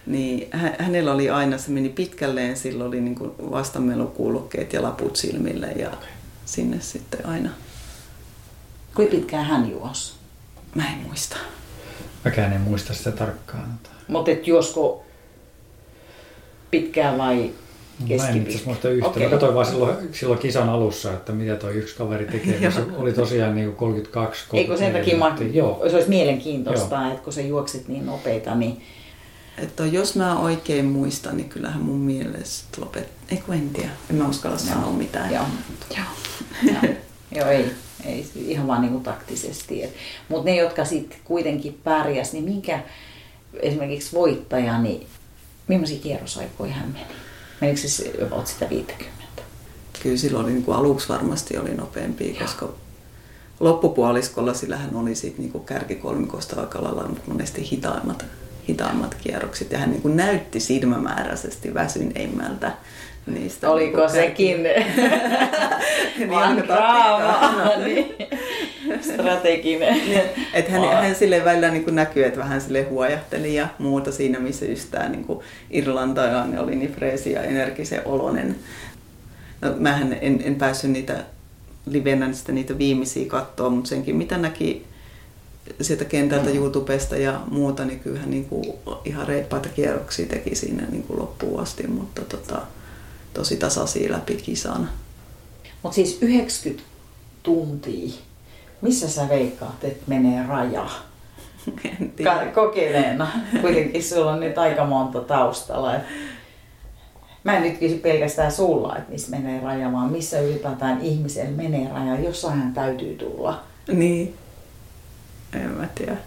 [0.06, 0.50] Niin,
[0.80, 3.18] hänellä oli aina, se meni pitkälleen, sillä oli niin
[3.52, 6.10] vastamelukuulokkeet ja laput silmille ja okay.
[6.46, 7.50] sinne sitten aina.
[8.96, 10.14] Kuinka pitkään hän juosi?
[10.76, 11.38] Mä en muista.
[12.26, 13.80] Mäkään en muista sitä tarkkaan.
[14.08, 15.06] Mutta juosko
[16.72, 17.52] pitkään vai
[18.18, 19.08] Mä en itse muista yhtä.
[19.08, 19.24] Okay.
[19.24, 22.72] Mä katsoin vaan silloin, silloin kisan alussa, että mitä toi yksi kaveri tekee.
[22.72, 25.84] se oli tosiaan niin 32 Eikö sen takia mä, Joo.
[25.90, 27.12] se olisi mielenkiintoista, Joo.
[27.12, 28.82] että kun sä juoksit niin nopeita, niin...
[29.58, 33.08] Että jos mä oikein muistan, niin kyllähän mun mielestä lopet...
[33.32, 33.90] Ei kun en tiedä.
[34.10, 34.74] En mä uskalla Joo.
[34.74, 35.34] sanoa mitään.
[35.34, 35.44] Joo.
[36.62, 36.94] Joo.
[37.36, 37.72] Joo, ei,
[38.06, 39.84] ei ihan vaan niin kuin taktisesti.
[40.30, 42.80] Mutta ne, jotka sitten kuitenkin pärjäs, niin minkä
[43.60, 45.08] esimerkiksi voittaja, niin
[45.68, 47.06] millaisia kierrosaikoja hän meni?
[47.62, 49.42] Menikö se about sitä 50?
[50.04, 52.74] Kyllä silloin niin kuin aluksi varmasti oli nopeampi, koska
[53.60, 58.26] loppupuoliskolla sillähän oli sit niin kuin kärkikolmikosta aika lailla monesti hitaimmat,
[58.70, 59.72] hitaimmat kierrokset.
[59.72, 62.72] Ja hän niin kuin näytti silmämääräisesti väsyneimmältä
[63.34, 63.70] niistä.
[63.70, 64.64] Oliko niin sekin
[66.18, 67.62] niin, draama?
[67.86, 68.16] niin.
[69.02, 70.02] strateginen.
[70.54, 74.40] Että hän, hän sille välillä niin kuin näkyy, että vähän sille huojahteli ja muuta siinä,
[74.40, 75.26] missä just tämä niin
[75.70, 78.56] irlantilainen oli niin freesi ja energisen oloinen.
[79.62, 81.24] No, mähän en, en päässyt niitä
[81.86, 84.86] livenä sitä niitä viimeisiä katsoa, mutta senkin mitä näki
[85.82, 86.56] sieltä kentältä mm.
[86.56, 88.66] YouTubesta ja muuta, niin kyllähän niin kuin
[89.06, 92.62] ihan reippaita kierroksia teki siinä niin kuin loppuun asti, mutta tota,
[93.34, 94.90] tosi tasaisia läpi kisan.
[95.84, 96.84] Mutta siis 90
[97.44, 98.14] tuntia,
[98.82, 100.90] missä sä veikkaat, että menee raja?
[102.56, 103.28] Kokeileena.
[103.62, 105.96] Kuitenkin sulla on nyt aika monta taustalla.
[105.96, 106.02] Et
[107.44, 111.90] mä en nyt kysy pelkästään sulla, että missä menee raja, vaan missä ylipäätään ihmisellä menee
[111.90, 112.20] raja.
[112.20, 113.64] Jossain täytyy tulla.
[113.88, 114.38] Niin.
[115.54, 116.18] En mä tiedä.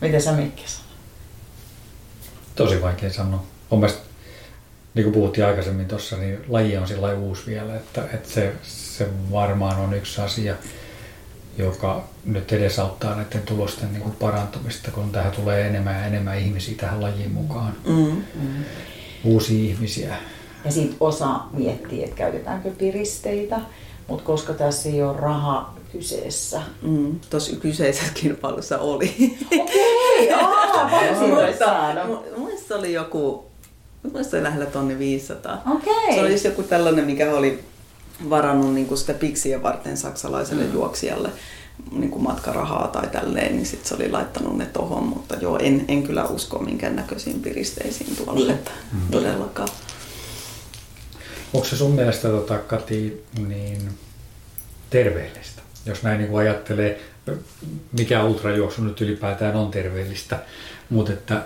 [0.00, 0.90] Miten sä Mikki sanoo?
[2.54, 3.44] Tosi vaikea sanoa.
[3.70, 4.02] Mun mielestä,
[4.94, 9.06] niin kuin puhuttiin aikaisemmin tuossa, niin laji on sillä uusi vielä, että, että se, se
[9.32, 10.54] varmaan on yksi asia,
[11.58, 16.74] joka nyt edesauttaa näiden tulosten niin kuin parantumista, kun tähän tulee enemmän ja enemmän ihmisiä
[16.76, 17.72] tähän lajiin mukaan.
[17.86, 18.24] Mm.
[18.34, 18.64] Mm.
[19.24, 20.16] Uusia ihmisiä.
[20.64, 23.60] Ja sitten osa miettii, että käytetäänkö piristeitä,
[24.08, 26.62] mutta koska tässä ei ole raha kyseessä.
[26.82, 29.36] Mm, Tuossa kyseisessä kilpailussa oli.
[29.58, 32.24] Okei, okay, paljon olisi saanut?
[32.36, 33.49] Mielestäni oli joku,
[34.02, 35.62] mielestäni oli lähellä tonni 500.
[35.66, 36.14] Okay.
[36.14, 37.64] Se oli joku tällainen, mikä oli
[38.30, 40.72] varannut niin kuin sitä piksiä varten saksalaiselle mm.
[40.72, 41.30] juoksijalle
[41.92, 45.84] niin kuin matkarahaa tai tälleen, niin sitten se oli laittanut ne tohon, mutta joo, en,
[45.88, 48.50] en kyllä usko minkään näköisiin piristeisiin tuolla, niin.
[48.50, 49.00] että mm.
[49.10, 49.68] todellakaan.
[51.52, 53.90] Onko se sun mielestä, tota, Kati, niin
[54.90, 55.62] terveellistä?
[55.86, 57.00] Jos näin niin ajattelee,
[57.98, 60.38] mikä ultrajuoksu nyt ylipäätään on terveellistä,
[60.90, 61.42] mutta että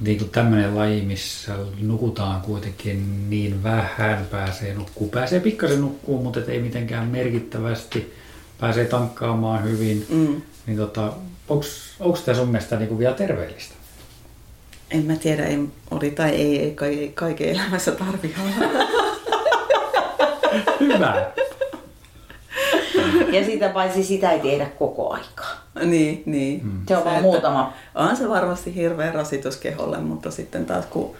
[0.00, 6.40] niin kuin tämmöinen laji, missä nukutaan kuitenkin niin vähän, pääsee nukkuu, pääsee pikkasen nukkuu, mutta
[6.48, 8.14] ei mitenkään merkittävästi,
[8.60, 10.42] pääsee tankkaamaan hyvin, mm.
[10.66, 11.12] niin tota,
[11.48, 13.74] onko tämä sun mielestä niin kuin vielä terveellistä?
[14.90, 15.58] En mä tiedä, ei,
[15.90, 18.34] oli tai ei, ei, ei kaiken elämässä tarvi
[20.80, 21.32] Hyvä.
[23.36, 25.66] Ja sitä paitsi sitä ei tiedä koko aikaa.
[25.84, 26.64] Niin, niin.
[26.64, 26.80] Mm.
[26.88, 27.72] Se on vaan muutama.
[27.94, 31.16] On se varmasti hirveä rasitus keholle, mutta sitten taas kun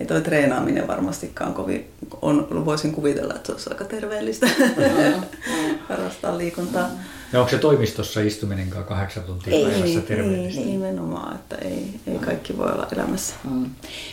[0.00, 1.90] ei toi treenaaminen varmastikaan kovin,
[2.22, 5.22] on, voisin kuvitella, että se olisi aika terveellistä mm.
[5.88, 6.88] harrastaa liikuntaa.
[7.32, 10.60] Ja onko se toimistossa istuminenkaan kahdeksan tuntia ei, päivässä terveellistä?
[10.60, 13.34] Ei, nimenomaan, että ei, ei kaikki voi olla elämässä.
[13.50, 13.70] Mm.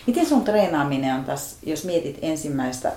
[0.08, 2.92] Miten sun treenaaminen on tässä, jos mietit ensimmäistä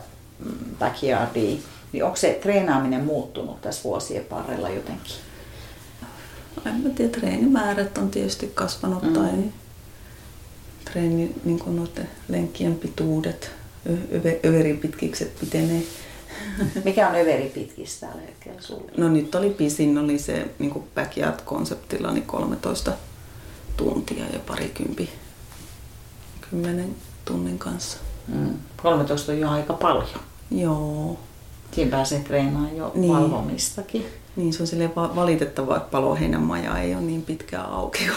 [0.44, 1.60] mm, backyardia,
[1.92, 5.14] niin onko se treenaaminen muuttunut tässä vuosien varrella jotenkin?
[6.66, 9.12] En mä tiedä, treenimäärät on tietysti kasvanut mm.
[9.12, 9.30] tai
[10.84, 13.50] treeni, niin kuin noiden lenkkien pituudet,
[14.44, 15.82] överin pitkikset pitenee.
[16.84, 18.92] Mikä on överi pitkistä tällä hetkellä sulle?
[18.96, 22.92] No nyt oli pisin, oli se niin backyard-konseptilla niin 13
[23.76, 25.10] tuntia ja parikympi
[26.50, 27.98] kymmenen tunnin kanssa.
[28.28, 28.58] Mm.
[28.82, 30.20] 13 on jo aika paljon.
[30.50, 31.18] Joo.
[31.72, 33.12] Siinä pääsee treenaamaan jo niin.
[33.12, 34.06] valvomistakin.
[34.36, 38.06] Niin, se on silleen valitettavaa, että paloheinän maja ei ole niin pitkään auki.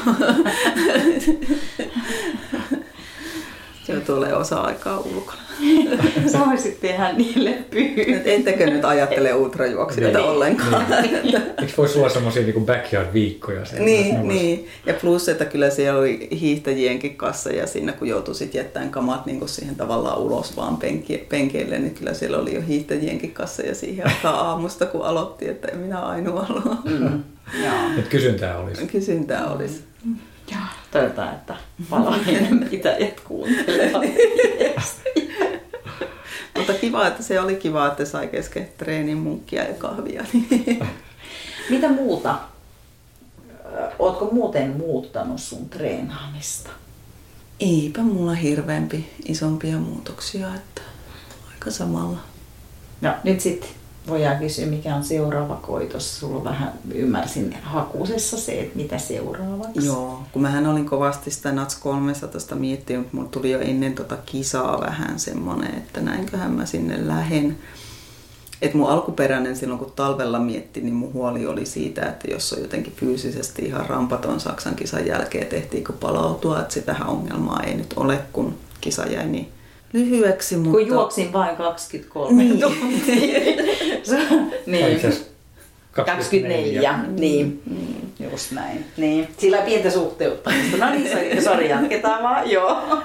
[3.85, 5.44] Se tulee osa-aikaa ulkona.
[6.31, 8.21] Sä voisit tehdä niille pyyn.
[8.25, 10.29] Entäkö nyt ajattele ultrajuoksijoita niin.
[10.29, 10.85] ollenkaan?
[11.01, 11.35] Niin.
[11.61, 13.61] Eikö voisi olla semmoisia niin backyard-viikkoja?
[13.79, 18.59] Niin, niin, ja plus, että kyllä siellä oli hiihtäjienkin kanssa ja siinä kun joutui sitten
[18.59, 23.31] jättämään kamat niin siihen tavallaan ulos vaan penki, penkeille, niin kyllä siellä oli jo hiihtäjienkin
[23.31, 26.85] kanssa ja siihen aikaan aamusta kun aloitti, että en minä ainoa ollut.
[26.85, 27.23] Mm.
[28.09, 28.87] Kysyntää olisi.
[28.87, 29.83] Kysyntää olisi.
[30.05, 30.15] Mm.
[30.51, 30.61] Joo,
[30.95, 31.55] toivotaan, että
[31.89, 34.03] palainen pitäjät kuuntelevat
[36.57, 40.25] Mutta kiva, että se oli kiva, että sai kesken treenin munkkia ja kahvia.
[41.69, 42.39] Mitä muuta?
[43.99, 46.69] Oletko muuten muuttanut sun treenaamista?
[47.59, 50.81] Eipä mulla hirveämpi isompia muutoksia, että
[51.53, 52.19] aika samalla.
[53.01, 53.69] No nyt sitten
[54.07, 56.19] voidaan kysyä, mikä on seuraava koitos.
[56.19, 59.85] Sulla vähän ymmärsin hakusessa se, että mitä seuraavaksi.
[59.85, 64.17] Joo, kun mähän olin kovasti sitä Nats 300 miettinyt, mutta mulla tuli jo ennen tota
[64.25, 67.57] kisaa vähän semmonen, että näinköhän mä sinne lähen.
[68.61, 72.61] Et mun alkuperäinen silloin, kun talvella mietti, niin mun huoli oli siitä, että jos on
[72.61, 78.19] jotenkin fyysisesti ihan rampaton Saksan kisan jälkeen, tehtiinkö palautua, että sitähän ongelmaa ei nyt ole,
[78.33, 79.51] kun kisa jäi niin
[79.95, 80.57] lyhyeksi.
[80.57, 80.71] Mutta...
[80.71, 82.59] Kun juoksin vain 23 niin.
[82.59, 83.39] tuntia.
[84.65, 85.01] niin.
[85.91, 87.61] 24, niin.
[87.65, 88.27] Mm.
[88.31, 88.85] Just näin.
[88.97, 89.27] Niin.
[89.37, 90.77] Sillä pientä suhteuttamista.
[90.77, 92.97] No niin, sori, sori jatketaan vaan, joo.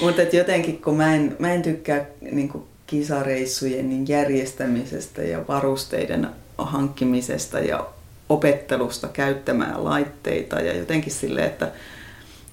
[0.00, 2.52] Mutta jotenkin kun mä en, mä en tykkää niin
[2.86, 6.28] kisareissujen niin järjestämisestä ja varusteiden
[6.58, 7.86] hankkimisesta ja
[8.28, 11.72] opettelusta käyttämään laitteita ja jotenkin sille, että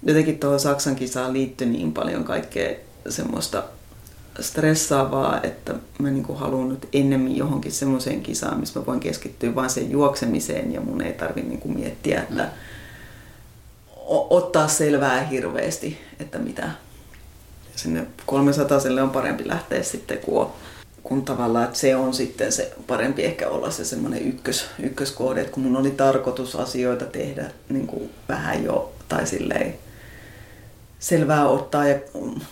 [0.04, 2.76] jotenkin tuohon Saksan kisaan liittyi niin paljon kaikkea
[3.10, 3.64] semmoista
[4.40, 9.70] stressaavaa, että mä niin haluan nyt ennemmin johonkin semmoiseen kisaan, missä mä voin keskittyä vain
[9.70, 12.50] sen juoksemiseen ja mun ei tarvitse niin miettiä, että mm.
[14.30, 16.70] ottaa selvää hirveästi, että mitä
[17.76, 20.50] sinne 300 on parempi lähteä sitten, kun,
[21.04, 25.54] kun tavallaan, että se on sitten se parempi ehkä olla se semmoinen ykkös, ykköskohde, että
[25.54, 29.76] kun mun oli tarkoitus asioita tehdä niin kuin vähän jo tai silleen
[31.00, 32.00] selvää ottaa ja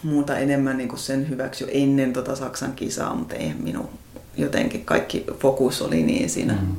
[0.03, 3.89] muuta enemmän niin kuin sen hyväksi jo ennen tota Saksan kisaa, mutta ei minun
[4.37, 6.75] jotenkin kaikki fokus oli niin siinä, mm.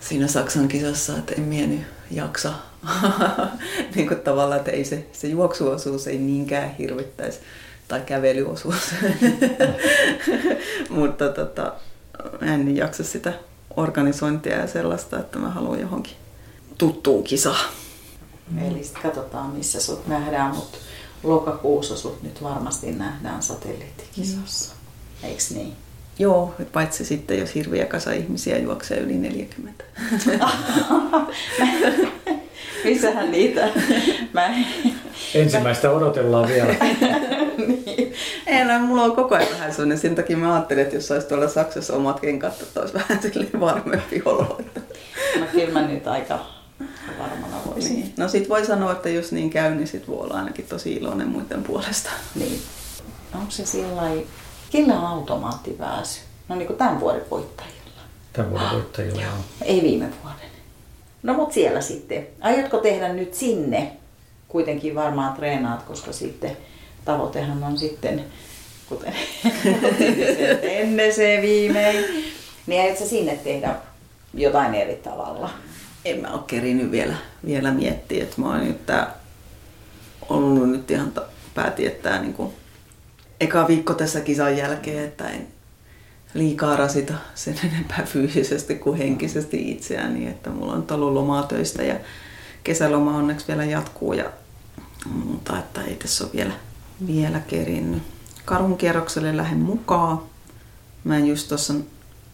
[0.00, 2.52] siinä Saksan kisassa, että en mieni jaksa.
[3.94, 7.40] niin kuin tavallaan, että ei se, se juoksuosuus ei niinkään hirvittäisi
[7.88, 8.94] tai kävelyosuus.
[10.90, 11.72] mutta tota,
[12.40, 13.32] en jaksa sitä
[13.76, 16.14] organisointia ja sellaista, että mä haluan johonkin
[16.78, 17.70] tuttuun kisaan.
[18.50, 18.58] Mm.
[18.58, 20.78] Eli sitten katsotaan, missä sut nähdään, mutta
[21.22, 24.74] lokakuussa sut nyt varmasti nähdään satelliittikisassa.
[24.74, 25.28] Mm.
[25.28, 25.72] Eiks niin?
[26.18, 29.84] Joo, paitsi sitten jos hirviä kasa ihmisiä juoksee yli 40.
[32.84, 33.68] Missähän niitä?
[34.32, 34.54] Mä...
[35.34, 36.74] Ensimmäistä odotellaan vielä.
[37.66, 38.14] niin.
[38.46, 39.98] Ei, no, mulla on koko ajan vähän sellainen.
[39.98, 43.20] Sen takia mä ajattelin, että jos olisi tuolla Saksassa omat kenkat, että olisi vähän
[43.60, 44.60] varmempi olo.
[45.40, 46.61] no kyllä mä nyt aika
[47.82, 48.00] voisin.
[48.00, 48.14] Niin.
[48.16, 51.28] No sit voi sanoa, että jos niin käy, niin sit voi olla ainakin tosi iloinen
[51.28, 52.10] muiden puolesta.
[52.34, 52.62] Niin.
[53.34, 54.02] Onko se sillä
[54.70, 56.20] kellä on automaattiväsy?
[56.48, 58.00] No niin kuin tämän vuoden voittajilla.
[58.32, 59.32] Tämän vuoden voittajilla, joo.
[59.62, 60.50] Ei viime vuoden.
[61.22, 62.26] No mut siellä sitten.
[62.40, 63.92] Aiotko tehdä nyt sinne?
[64.48, 66.56] Kuitenkin varmaan treenaat, koska sitten
[67.04, 68.24] tavoitehan on sitten,
[68.88, 69.14] kuten
[70.62, 72.04] ennen se viimein,
[72.66, 73.74] niin aiotko sinne tehdä
[74.34, 75.50] jotain eri tavalla?
[76.04, 77.14] En mä ole kerinyt vielä,
[77.46, 79.14] vielä miettiä, että mä oon nyt tää,
[80.28, 81.12] ollut nyt ihan
[81.54, 82.54] päätin, että tää niinku,
[83.40, 85.46] eka viikko tässä kisan jälkeen, että en
[86.34, 91.96] liikaa rasita sen enempää fyysisesti kuin henkisesti itseäni, että mulla on ollut lomaa töistä ja
[92.64, 94.30] kesäloma onneksi vielä jatkuu ja
[95.14, 96.52] mutta että ei tässä ole vielä,
[97.06, 98.02] vielä kerinnyt.
[98.44, 100.22] Karun kierrokselle lähden mukaan.
[101.04, 101.74] Mä just tuossa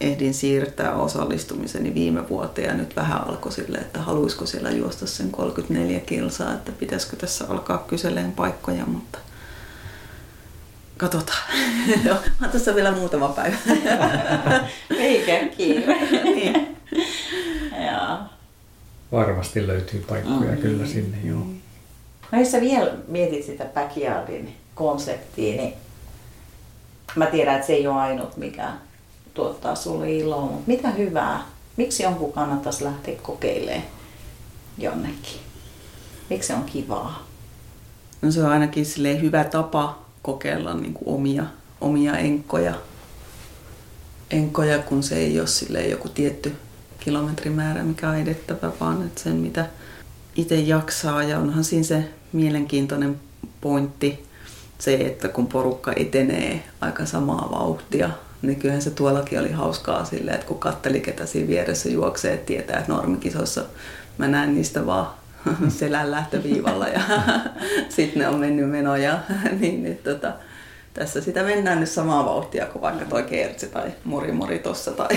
[0.01, 5.31] ehdin siirtää osallistumiseni viime vuoteen ja nyt vähän alkoi sille, että haluaisiko siellä juosta sen
[5.31, 9.19] 34 kilsaa, että pitäisikö tässä alkaa kyseleen paikkoja, mutta
[10.97, 11.43] katsotaan.
[12.39, 13.57] Mä tässä vielä muutama päivä.
[14.99, 15.95] Eikä kiire.
[16.23, 16.77] niin.
[19.11, 20.57] Varmasti löytyy paikkoja mm.
[20.57, 21.45] kyllä sinne, joo.
[22.31, 25.73] No jos sä vielä mietit sitä backyardin konseptia, niin
[27.15, 28.71] mä tiedän, että se ei ole ainut mikä
[29.39, 31.45] tuottaa sulle iloa, mutta mitä hyvää?
[31.77, 33.83] Miksi jonkun kannattaisi lähteä kokeilemaan
[34.77, 35.39] jonnekin?
[36.29, 37.27] Miksi se on kivaa?
[38.21, 38.85] No se on ainakin
[39.21, 41.43] hyvä tapa kokeilla niin kuin omia,
[41.81, 42.73] omia enkkoja.
[44.31, 46.55] enkkoja, kun se ei ole joku tietty
[46.99, 49.65] kilometrimäärä, mikä on edettävä, vaan että sen mitä
[50.35, 51.23] itse jaksaa.
[51.23, 53.19] Ja onhan siinä se mielenkiintoinen
[53.61, 54.25] pointti,
[54.79, 58.09] se, että kun porukka etenee aika samaa vauhtia,
[58.41, 62.45] niin kyllähän se tuollakin oli hauskaa silleen, että kun katteli ketä siinä vieressä juoksee, että
[62.45, 63.63] tietää, että normikisoissa
[64.17, 65.07] mä näen niistä vaan
[65.79, 67.01] selän lähtöviivalla ja
[67.95, 69.19] sitten ne on mennyt menoja.
[69.59, 70.33] niin, niin tota,
[70.93, 75.07] tässä sitä mennään nyt samaa vauhtia kuin vaikka toi Kertsi tai Mori tossa tai,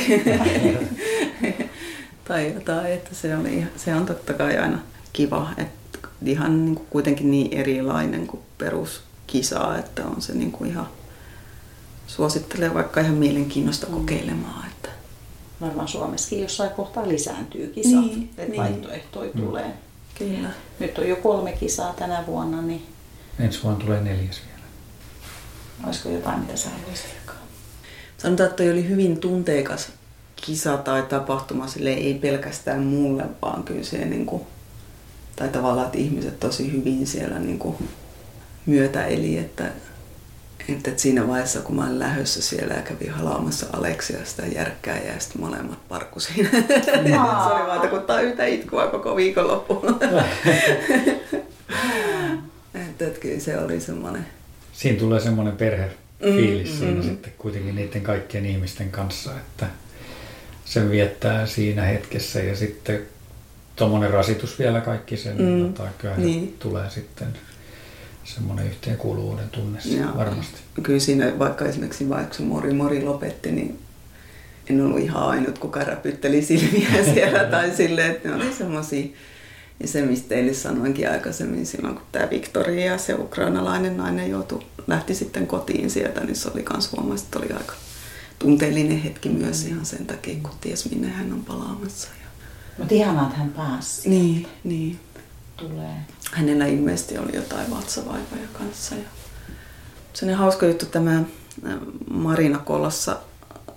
[2.25, 4.79] tai jotain, että se, oli, se on totta kai aina
[5.13, 10.71] kiva, että ihan niin kuin kuitenkin niin erilainen kuin peruskisa, että on se niin kuin
[10.71, 10.89] ihan
[12.17, 13.93] suosittelen vaikka ihan mielenkiinnosta mm.
[13.93, 14.67] kokeilemaan.
[14.67, 14.89] Että...
[15.61, 18.57] Varmaan Suomessakin jossain kohtaa lisääntyy kisat, niin, että niin.
[18.57, 19.41] vaihtoehtoja mm.
[19.41, 19.75] tulee.
[20.19, 20.51] Kyllä.
[20.79, 22.63] Nyt on jo kolme kisaa tänä vuonna.
[22.63, 22.87] Niin...
[23.39, 24.67] Ensi vuonna tulee neljäs vielä.
[25.87, 27.23] Olisiko jotain, mitä sä haluaisit?
[28.23, 29.89] Sanotaan, että toi oli hyvin tunteikas
[30.37, 34.43] kisa tai tapahtuma, sille ei pelkästään mulle, vaan kyllä se niin kuin,
[35.37, 37.89] tai tavallaan, että ihmiset tosi hyvin siellä niin kuin
[38.67, 39.65] myötä eli, että
[40.69, 45.21] että siinä vaiheessa, kun mä olin lähdössä siellä ja kävin halaamassa Aleksia sitä järkkää ja
[45.21, 46.51] sitten molemmat parkku siinä.
[46.85, 49.83] se oli vaan, kun tää yhtä itkua koko viikonloppu.
[52.75, 54.27] että, että kyllä se oli semmoinen.
[54.73, 57.03] Siinä tulee semmoinen perhefiilis mm, siinä mm.
[57.03, 59.67] sitten kuitenkin niiden kaikkien ihmisten kanssa, että
[60.65, 63.03] sen viettää siinä hetkessä ja sitten
[63.77, 66.57] tuommoinen rasitus vielä kaikki sen, mm, tota, niin.
[66.59, 67.29] tulee sitten
[68.25, 70.17] semmoinen yhteenkuuluvuuden tunne Joo.
[70.17, 70.61] varmasti.
[70.83, 73.79] Kyllä siinä vaikka esimerkiksi vaikka se Mori Mori lopetti, niin
[74.71, 79.07] en ollut ihan ainut, kuka räpytteli silmiä siellä tai silleen, että ne oli semmoisia.
[79.81, 84.63] Ja se, mistä teille sanoinkin aikaisemmin silloin, kun tämä Victoria ja se ukrainalainen nainen joutui,
[84.87, 87.75] lähti sitten kotiin sieltä, niin se oli myös huomasi, että oli aika
[88.39, 92.09] tunteellinen hetki myös ihan sen takia, kun ties minne hän on palaamassa.
[92.79, 94.09] Mutta ihanaa, että hän pääsi.
[94.09, 95.01] Niin, niin.
[95.57, 95.95] Tulee.
[96.33, 98.95] Hänellä ilmeisesti oli jotain vatsavaivoja kanssa.
[98.95, 99.03] Ja...
[100.13, 101.23] Sellainen hauska juttu tämä
[102.11, 103.17] Marina Kolassa,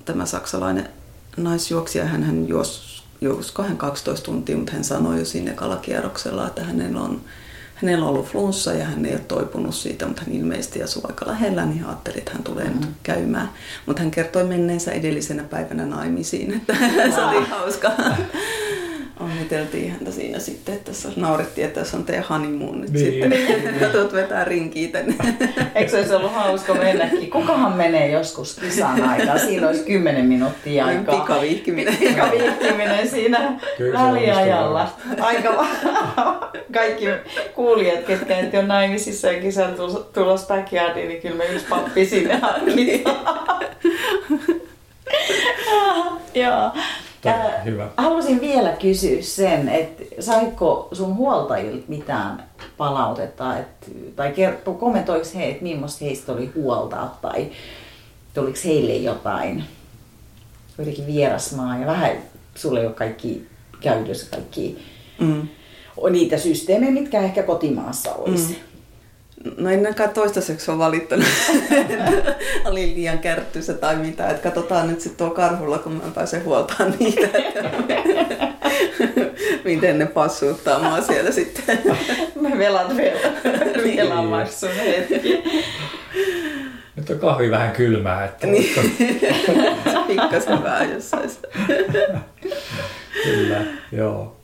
[0.05, 0.89] tämä saksalainen
[1.37, 7.01] naisjuoksija, hän, hän juosi juoskohan 12 tuntia, mutta hän sanoi jo sinne kalakierroksella, että hänellä
[7.01, 7.21] on,
[7.75, 11.27] hänellä on ollut flunssa ja hän ei ole toipunut siitä, mutta hän ilmeisesti asuu aika
[11.27, 12.81] lähellä, niin ajattelin, että hän tulee mm-hmm.
[12.81, 13.49] nyt käymään.
[13.85, 16.75] Mutta hän kertoi menneensä edellisenä päivänä naimisiin, että
[17.15, 17.91] se oli hauska
[19.19, 23.05] onniteltiin häntä siinä sitten, että tässä naurettiin, että tässä on teidän honeymoon nyt niin.
[23.05, 23.33] sitten.
[23.79, 25.15] Katsot vetää rinkiä tänne.
[25.75, 27.29] Eikö se olisi ollut hauska mennäkin?
[27.29, 29.37] Kukahan menee joskus kisan aikaa?
[29.37, 31.19] Siinä olisi 10 minuuttia niin, aikaa.
[31.19, 31.97] Pikavihkiminen.
[31.97, 33.59] Pikavihkiminen siinä
[33.93, 34.89] väliajalla.
[35.19, 35.65] Aika
[36.73, 37.05] kaikki
[37.55, 39.75] kuulijat, ketkä et ole naimisissa ja kisan
[40.13, 43.15] tulos backyardiin, niin kyllä me yksi pappi sinne hankitaan.
[46.43, 46.71] Joo.
[47.29, 47.89] Äh, hyvä.
[47.97, 52.43] Haluaisin vielä kysyä sen, että saiko sun huoltajilta mitään
[52.77, 57.51] palautetta, että, tai kertoo, kommentoiko he, että millaista heistä oli huoltaa, tai
[58.33, 59.63] tuliko heille jotain,
[60.75, 62.11] kuitenkin vierasmaa, ja vähän
[62.55, 63.47] sulle ei ole kaikki
[63.81, 64.85] käytössä, kaikki
[65.19, 65.47] mm.
[66.09, 68.53] niitä systeemejä, mitkä ehkä kotimaassa olisi.
[68.53, 68.74] Mm.
[69.57, 71.25] No en ainakaan toistaiseksi ole valittanut,
[72.65, 74.29] oli liian kärttysä tai mitä.
[74.29, 77.27] Että katsotaan nyt sitten tuo karhulla, kun mä pääsen huoltaan niitä.
[79.65, 81.79] Miten ne passuuttaa mua siellä sitten.
[82.41, 83.19] Mä velat vielä.
[83.83, 85.43] Vielä maksun hetki.
[86.95, 88.25] Nyt on kahvi vähän kylmää.
[88.25, 88.93] Että niin.
[90.07, 91.29] Pikkasen vähän jossain.
[93.23, 94.35] Kyllä, joo.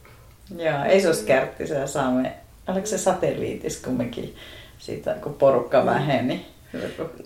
[0.58, 2.34] Joo, ei se olisi kärttisää saamme.
[2.68, 4.36] Oliko se satelliitis kumminkin?
[4.82, 6.46] Siitä kun porukka väheni.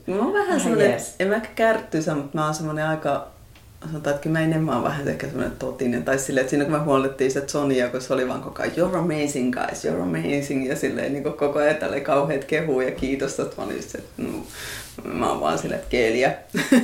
[0.08, 3.28] Mä oon vähän semmoinen, en mä kärttysä, mutta mä oon semmoinen aika,
[3.88, 6.04] sanotaan, että mä enemmän vähän ehkä semmoinen totinen.
[6.04, 8.76] Tai silleen, että siinä kun me huolettiin se Sonia, kun se oli vaan koko ajan,
[8.76, 10.70] you're amazing guys, you're amazing.
[10.70, 14.22] Ja silleen niin koko ajan tälle kauheat kehuu ja kiitosta, että mä olin se, että
[14.22, 14.30] no,
[15.04, 16.34] mä oon vaan silleen, että keeliä.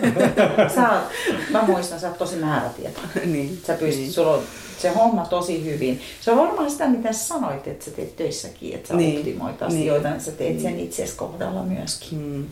[0.75, 1.03] sä oot,
[1.49, 3.33] mä muistan, sä oot tosi määrätietoinen.
[3.33, 3.61] niin.
[3.67, 4.13] Sä pystyt, niin.
[4.13, 4.43] sulla on
[4.77, 6.01] se homma tosi hyvin.
[6.21, 9.17] Se on varmaan sitä, mitä sä sanoit, että sä teet töissäkin, että sä niin.
[9.17, 10.21] optimoit asioita, niin.
[10.21, 12.17] sä teet sen itsesi kohdalla myöskin.
[12.17, 12.45] Mm.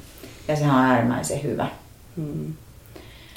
[0.47, 1.68] Ja se on äärimmäisen hyvä.
[2.16, 2.54] Mm.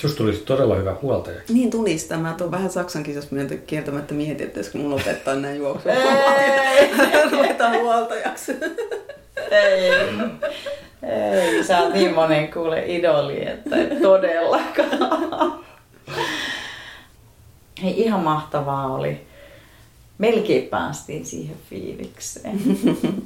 [0.03, 1.40] Susta tulisi todella hyvä huoltaja.
[1.48, 2.34] Niin tulisi tämä.
[2.38, 5.92] Tuon vähän Saksan kisassa myöntä kieltämättä mietin, että kun mun opettaa näin juoksua.
[7.32, 8.53] Ruvetaan huoltajaksi.
[9.50, 9.90] Ei.
[11.03, 15.61] Ei, sä oot niin monen kuule idoli, että todellakaan.
[17.82, 19.20] Hei, ihan mahtavaa oli.
[20.18, 22.61] Melkein päästiin siihen fiilikseen.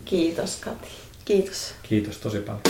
[0.05, 0.89] Kiitos Kati.
[1.25, 1.75] Kiitos.
[1.83, 2.61] Kiitos tosi paljon.